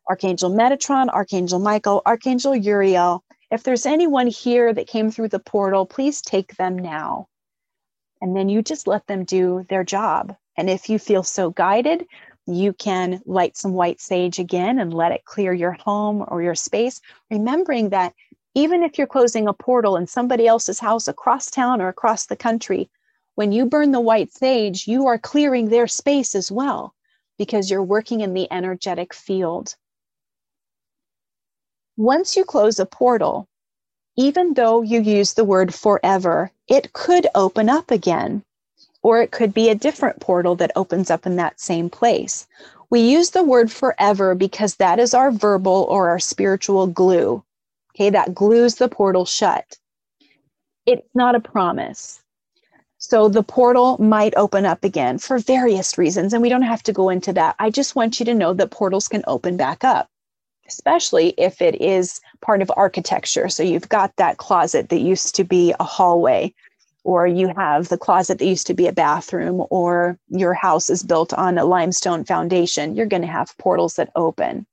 Archangel 0.09 0.49
Metatron, 0.49 1.09
Archangel 1.09 1.59
Michael, 1.59 2.01
Archangel 2.05 2.55
Uriel, 2.55 3.23
if 3.51 3.63
there's 3.63 3.85
anyone 3.85 4.27
here 4.27 4.73
that 4.73 4.87
came 4.87 5.11
through 5.11 5.27
the 5.27 5.39
portal, 5.39 5.85
please 5.85 6.21
take 6.21 6.55
them 6.55 6.77
now. 6.77 7.27
And 8.21 8.35
then 8.35 8.49
you 8.49 8.61
just 8.61 8.87
let 8.87 9.05
them 9.07 9.25
do 9.25 9.65
their 9.69 9.83
job. 9.83 10.35
And 10.57 10.69
if 10.69 10.89
you 10.89 10.97
feel 10.97 11.23
so 11.23 11.49
guided, 11.49 12.05
you 12.47 12.73
can 12.73 13.21
light 13.25 13.57
some 13.57 13.73
white 13.73 13.99
sage 13.99 14.39
again 14.39 14.79
and 14.79 14.93
let 14.93 15.11
it 15.11 15.25
clear 15.25 15.53
your 15.53 15.73
home 15.73 16.23
or 16.27 16.41
your 16.41 16.55
space, 16.55 17.01
remembering 17.29 17.89
that 17.89 18.13
even 18.53 18.83
if 18.83 18.97
you're 18.97 19.07
closing 19.07 19.47
a 19.47 19.53
portal 19.53 19.95
in 19.95 20.07
somebody 20.07 20.47
else's 20.47 20.79
house 20.79 21.07
across 21.07 21.49
town 21.49 21.81
or 21.81 21.87
across 21.87 22.25
the 22.25 22.35
country, 22.35 22.89
when 23.35 23.51
you 23.51 23.65
burn 23.65 23.91
the 23.91 23.99
white 23.99 24.33
sage, 24.33 24.87
you 24.87 25.07
are 25.07 25.17
clearing 25.17 25.69
their 25.69 25.87
space 25.87 26.35
as 26.35 26.51
well 26.51 26.93
because 27.37 27.71
you're 27.71 27.81
working 27.83 28.21
in 28.21 28.33
the 28.33 28.51
energetic 28.51 29.13
field. 29.13 29.75
Once 31.95 32.35
you 32.35 32.43
close 32.43 32.79
a 32.79 32.85
portal, 32.85 33.47
even 34.17 34.53
though 34.53 34.81
you 34.81 35.01
use 35.01 35.33
the 35.33 35.45
word 35.45 35.73
forever, 35.73 36.51
it 36.67 36.91
could 36.91 37.27
open 37.33 37.69
up 37.69 37.89
again, 37.89 38.43
or 39.01 39.21
it 39.21 39.31
could 39.31 39.53
be 39.53 39.69
a 39.69 39.75
different 39.75 40.19
portal 40.19 40.55
that 40.55 40.71
opens 40.75 41.09
up 41.09 41.25
in 41.25 41.37
that 41.37 41.59
same 41.59 41.89
place. 41.89 42.45
We 42.89 42.99
use 42.99 43.29
the 43.29 43.43
word 43.43 43.71
forever 43.71 44.35
because 44.35 44.75
that 44.75 44.99
is 44.99 45.13
our 45.13 45.31
verbal 45.31 45.87
or 45.89 46.09
our 46.09 46.19
spiritual 46.19 46.87
glue. 46.87 47.43
Okay, 47.95 48.09
that 48.09 48.33
glues 48.33 48.75
the 48.75 48.87
portal 48.87 49.25
shut. 49.25 49.77
It's 50.85 51.07
not 51.13 51.35
a 51.35 51.39
promise. 51.39 52.21
So 52.97 53.27
the 53.27 53.43
portal 53.43 53.97
might 53.99 54.33
open 54.37 54.65
up 54.65 54.83
again 54.83 55.17
for 55.17 55.39
various 55.39 55.97
reasons, 55.97 56.33
and 56.33 56.41
we 56.41 56.49
don't 56.49 56.61
have 56.61 56.83
to 56.83 56.93
go 56.93 57.09
into 57.09 57.33
that. 57.33 57.55
I 57.59 57.69
just 57.69 57.95
want 57.95 58.19
you 58.19 58.25
to 58.27 58.33
know 58.33 58.53
that 58.53 58.71
portals 58.71 59.07
can 59.07 59.23
open 59.27 59.57
back 59.57 59.83
up, 59.83 60.07
especially 60.67 61.33
if 61.37 61.61
it 61.61 61.81
is 61.81 62.21
part 62.41 62.61
of 62.61 62.71
architecture. 62.77 63.49
So 63.49 63.63
you've 63.63 63.89
got 63.89 64.15
that 64.17 64.37
closet 64.37 64.89
that 64.89 64.99
used 64.99 65.35
to 65.35 65.43
be 65.43 65.73
a 65.79 65.83
hallway, 65.83 66.53
or 67.03 67.25
you 67.25 67.51
have 67.57 67.89
the 67.89 67.97
closet 67.97 68.37
that 68.37 68.45
used 68.45 68.67
to 68.67 68.75
be 68.75 68.87
a 68.87 68.93
bathroom, 68.93 69.65
or 69.71 70.17
your 70.29 70.53
house 70.53 70.89
is 70.89 71.01
built 71.01 71.33
on 71.33 71.57
a 71.57 71.65
limestone 71.65 72.23
foundation. 72.23 72.95
You're 72.95 73.07
going 73.07 73.23
to 73.23 73.27
have 73.27 73.57
portals 73.57 73.95
that 73.95 74.11
open. 74.15 74.67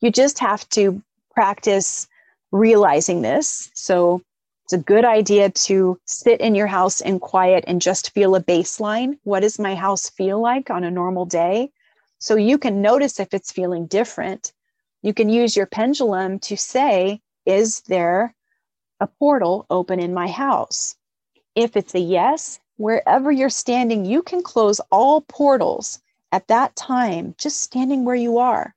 You 0.00 0.10
just 0.10 0.40
have 0.40 0.68
to 0.70 1.00
practice 1.32 2.08
realizing 2.52 3.22
this. 3.22 3.70
So 3.74 4.22
it's 4.64 4.72
a 4.72 4.78
good 4.78 5.04
idea 5.04 5.50
to 5.50 5.98
sit 6.04 6.40
in 6.40 6.54
your 6.54 6.66
house 6.66 7.00
in 7.00 7.20
quiet 7.20 7.64
and 7.66 7.80
just 7.80 8.12
feel 8.12 8.34
a 8.34 8.42
baseline. 8.42 9.18
What 9.24 9.40
does 9.40 9.58
my 9.58 9.74
house 9.74 10.10
feel 10.10 10.40
like 10.40 10.70
on 10.70 10.84
a 10.84 10.90
normal 10.90 11.24
day? 11.24 11.70
So 12.18 12.36
you 12.36 12.58
can 12.58 12.82
notice 12.82 13.20
if 13.20 13.32
it's 13.32 13.52
feeling 13.52 13.86
different. 13.86 14.52
You 15.02 15.14
can 15.14 15.28
use 15.28 15.56
your 15.56 15.66
pendulum 15.66 16.38
to 16.40 16.56
say, 16.56 17.20
is 17.46 17.80
there 17.82 18.34
a 19.00 19.06
portal 19.06 19.64
open 19.70 20.00
in 20.00 20.12
my 20.12 20.28
house? 20.28 20.96
If 21.54 21.76
it's 21.76 21.94
a 21.94 22.00
yes, 22.00 22.60
wherever 22.76 23.32
you're 23.32 23.50
standing, 23.50 24.04
you 24.04 24.22
can 24.22 24.42
close 24.42 24.80
all 24.90 25.22
portals 25.22 26.00
at 26.32 26.48
that 26.48 26.76
time, 26.76 27.34
just 27.38 27.60
standing 27.60 28.04
where 28.04 28.16
you 28.16 28.38
are. 28.38 28.74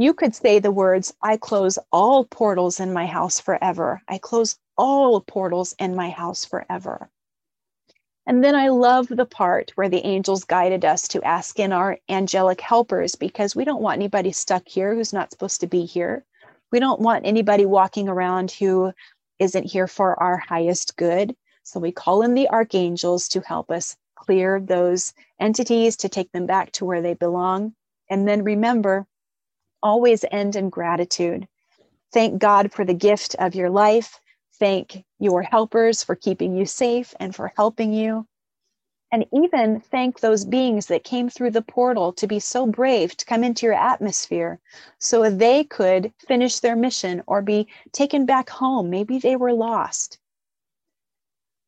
You 0.00 0.14
could 0.14 0.32
say 0.32 0.60
the 0.60 0.70
words, 0.70 1.12
I 1.20 1.36
close 1.36 1.76
all 1.90 2.24
portals 2.24 2.78
in 2.78 2.92
my 2.92 3.04
house 3.04 3.40
forever. 3.40 4.00
I 4.06 4.18
close 4.18 4.56
all 4.76 5.20
portals 5.20 5.74
in 5.76 5.96
my 5.96 6.08
house 6.08 6.44
forever. 6.44 7.10
And 8.24 8.44
then 8.44 8.54
I 8.54 8.68
love 8.68 9.08
the 9.08 9.26
part 9.26 9.72
where 9.74 9.88
the 9.88 10.06
angels 10.06 10.44
guided 10.44 10.84
us 10.84 11.08
to 11.08 11.22
ask 11.24 11.58
in 11.58 11.72
our 11.72 11.98
angelic 12.08 12.60
helpers 12.60 13.16
because 13.16 13.56
we 13.56 13.64
don't 13.64 13.82
want 13.82 13.96
anybody 13.96 14.30
stuck 14.30 14.68
here 14.68 14.94
who's 14.94 15.12
not 15.12 15.32
supposed 15.32 15.60
to 15.62 15.66
be 15.66 15.84
here. 15.84 16.24
We 16.70 16.78
don't 16.78 17.00
want 17.00 17.26
anybody 17.26 17.66
walking 17.66 18.08
around 18.08 18.52
who 18.52 18.92
isn't 19.40 19.64
here 19.64 19.88
for 19.88 20.22
our 20.22 20.36
highest 20.36 20.96
good. 20.96 21.34
So 21.64 21.80
we 21.80 21.90
call 21.90 22.22
in 22.22 22.34
the 22.34 22.48
archangels 22.50 23.26
to 23.30 23.40
help 23.40 23.68
us 23.68 23.96
clear 24.14 24.60
those 24.60 25.12
entities, 25.40 25.96
to 25.96 26.08
take 26.08 26.30
them 26.30 26.46
back 26.46 26.70
to 26.72 26.84
where 26.84 27.02
they 27.02 27.14
belong. 27.14 27.74
And 28.08 28.28
then 28.28 28.44
remember, 28.44 29.08
always 29.82 30.24
end 30.30 30.56
in 30.56 30.70
gratitude. 30.70 31.46
Thank 32.12 32.40
God 32.40 32.72
for 32.72 32.84
the 32.84 32.94
gift 32.94 33.36
of 33.38 33.54
your 33.54 33.70
life. 33.70 34.20
Thank 34.58 35.04
your 35.18 35.42
helpers 35.42 36.02
for 36.02 36.16
keeping 36.16 36.56
you 36.56 36.66
safe 36.66 37.14
and 37.20 37.34
for 37.34 37.52
helping 37.56 37.92
you. 37.92 38.26
And 39.10 39.24
even 39.32 39.80
thank 39.80 40.20
those 40.20 40.44
beings 40.44 40.86
that 40.86 41.02
came 41.02 41.30
through 41.30 41.52
the 41.52 41.62
portal 41.62 42.12
to 42.14 42.26
be 42.26 42.40
so 42.40 42.66
brave 42.66 43.16
to 43.16 43.24
come 43.24 43.42
into 43.42 43.64
your 43.64 43.74
atmosphere 43.74 44.60
so 44.98 45.30
they 45.30 45.64
could 45.64 46.12
finish 46.26 46.60
their 46.60 46.76
mission 46.76 47.22
or 47.26 47.40
be 47.40 47.68
taken 47.92 48.26
back 48.26 48.50
home. 48.50 48.90
Maybe 48.90 49.18
they 49.18 49.36
were 49.36 49.54
lost. 49.54 50.18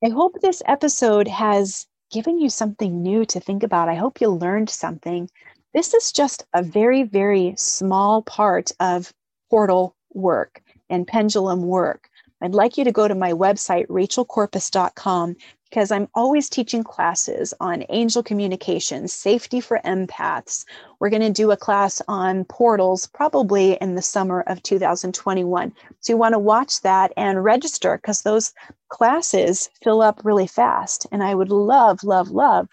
I 0.04 0.10
hope 0.10 0.40
this 0.40 0.62
episode 0.66 1.28
has 1.28 1.86
given 2.10 2.38
you 2.38 2.50
something 2.50 3.02
new 3.02 3.24
to 3.26 3.40
think 3.40 3.62
about. 3.62 3.88
I 3.88 3.94
hope 3.94 4.20
you 4.20 4.28
learned 4.28 4.68
something. 4.68 5.30
This 5.72 5.94
is 5.94 6.10
just 6.10 6.44
a 6.52 6.64
very, 6.64 7.04
very 7.04 7.54
small 7.56 8.22
part 8.22 8.72
of 8.80 9.12
portal 9.50 9.94
work 10.12 10.62
and 10.88 11.06
pendulum 11.06 11.62
work. 11.62 12.10
I'd 12.42 12.56
like 12.56 12.76
you 12.76 12.82
to 12.82 12.90
go 12.90 13.06
to 13.06 13.14
my 13.14 13.32
website, 13.32 13.86
rachelcorpus.com, 13.86 15.36
because 15.70 15.92
I'm 15.92 16.08
always 16.12 16.48
teaching 16.48 16.82
classes 16.82 17.54
on 17.60 17.84
angel 17.88 18.20
communications, 18.20 19.12
safety 19.12 19.60
for 19.60 19.78
empaths. 19.84 20.64
We're 20.98 21.10
going 21.10 21.22
to 21.22 21.30
do 21.30 21.52
a 21.52 21.56
class 21.56 22.02
on 22.08 22.46
portals 22.46 23.06
probably 23.06 23.74
in 23.74 23.94
the 23.94 24.02
summer 24.02 24.40
of 24.48 24.64
2021. 24.64 25.72
So 26.00 26.12
you 26.12 26.16
want 26.16 26.32
to 26.32 26.40
watch 26.40 26.80
that 26.80 27.12
and 27.16 27.44
register 27.44 27.96
because 27.96 28.22
those 28.22 28.52
classes 28.88 29.70
fill 29.84 30.02
up 30.02 30.20
really 30.24 30.48
fast. 30.48 31.06
And 31.12 31.22
I 31.22 31.36
would 31.36 31.50
love, 31.50 32.02
love, 32.02 32.30
love 32.30 32.68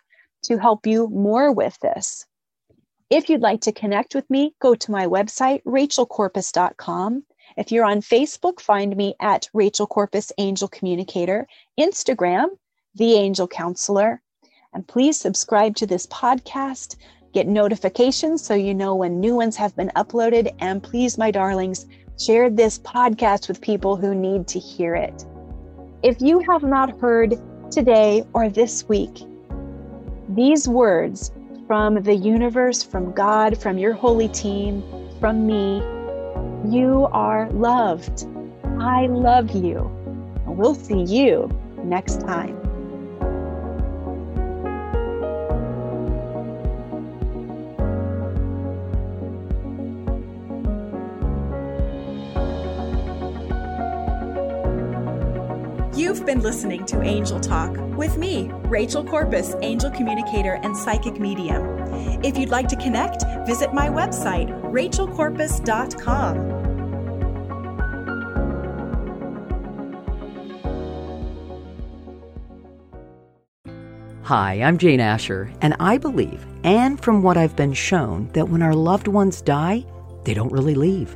to 0.46 0.58
help 0.58 0.88
you 0.88 1.10
more 1.10 1.52
with 1.52 1.78
this. 1.82 2.26
If 3.10 3.30
you'd 3.30 3.42
like 3.42 3.62
to 3.62 3.72
connect 3.72 4.16
with 4.16 4.30
me, 4.30 4.54
go 4.60 4.76
to 4.76 4.92
my 4.92 5.08
website, 5.08 5.64
rachelcorpus.com. 5.64 7.24
If 7.56 7.72
you're 7.72 7.86
on 7.86 8.02
Facebook, 8.02 8.60
find 8.60 8.98
me 8.98 9.16
at 9.22 9.48
Rachel 9.54 9.88
Corpus 9.88 10.34
Angel 10.38 10.68
Communicator, 10.68 11.48
Instagram, 11.80 12.48
The 12.96 13.14
Angel 13.14 13.48
Counselor. 13.48 14.22
And 14.74 14.86
please 14.86 15.18
subscribe 15.18 15.78
to 15.78 15.88
this 15.88 16.06
podcast, 16.08 16.98
get 17.34 17.48
notifications 17.48 18.44
so 18.44 18.56
you 18.56 18.74
know 18.74 18.94
when 18.94 19.22
new 19.22 19.36
ones 19.36 19.56
have 19.56 19.74
been 19.78 19.92
uploaded. 19.96 20.54
And 20.60 20.84
please, 20.84 21.18
my 21.18 21.32
darlings, 21.32 21.86
share 22.20 22.50
this 22.50 22.78
podcast 22.78 23.48
with 23.48 23.62
people 23.62 23.96
who 23.96 24.14
need 24.14 24.50
to 24.50 24.60
hear 24.60 24.96
it. 24.96 25.26
If 26.04 26.22
you 26.22 26.40
have 26.40 26.64
not 26.64 27.00
heard 27.00 27.36
today 27.72 28.26
or 28.34 28.50
this 28.50 28.90
week, 28.90 29.20
these 30.28 30.68
words 30.68 31.32
from 31.68 32.02
the 32.02 32.16
universe, 32.16 32.82
from 32.82 33.12
God, 33.12 33.62
from 33.62 33.78
your 33.78 33.94
holy 33.94 34.30
team, 34.30 34.82
from 35.20 35.46
me. 35.46 35.84
You 36.74 37.08
are 37.12 37.50
loved. 37.52 38.26
I 38.80 39.08
love 39.08 39.52
you. 39.52 39.92
We'll 40.46 40.76
see 40.76 41.04
you 41.04 41.52
next 41.84 42.22
time. 42.22 42.67
Been 56.28 56.42
listening 56.42 56.86
to 56.86 57.02
Angel 57.04 57.40
Talk 57.40 57.78
with 57.96 58.18
me, 58.18 58.50
Rachel 58.66 59.02
Corpus, 59.02 59.56
angel 59.62 59.90
communicator 59.90 60.60
and 60.62 60.76
psychic 60.76 61.22
medium. 61.22 61.64
If 62.22 62.38
you'd 62.38 62.50
like 62.50 62.68
to 62.68 62.76
connect, 62.76 63.24
visit 63.48 63.74
my 63.74 63.88
website, 63.88 64.50
rachelcorpus.com. 64.64 66.58
Hi, 74.24 74.56
I'm 74.56 74.78
Jane 74.78 75.00
Asher, 75.00 75.50
and 75.62 75.78
I 75.80 75.98
believe, 75.98 76.46
and 76.66 77.02
from 77.02 77.22
what 77.22 77.38
I've 77.38 77.56
been 77.56 77.72
shown, 77.72 78.28
that 78.34 78.50
when 78.50 78.62
our 78.62 78.76
loved 78.76 79.08
ones 79.08 79.42
die, 79.42 79.86
they 80.26 80.34
don't 80.34 80.52
really 80.52 80.76
leave. 80.76 81.16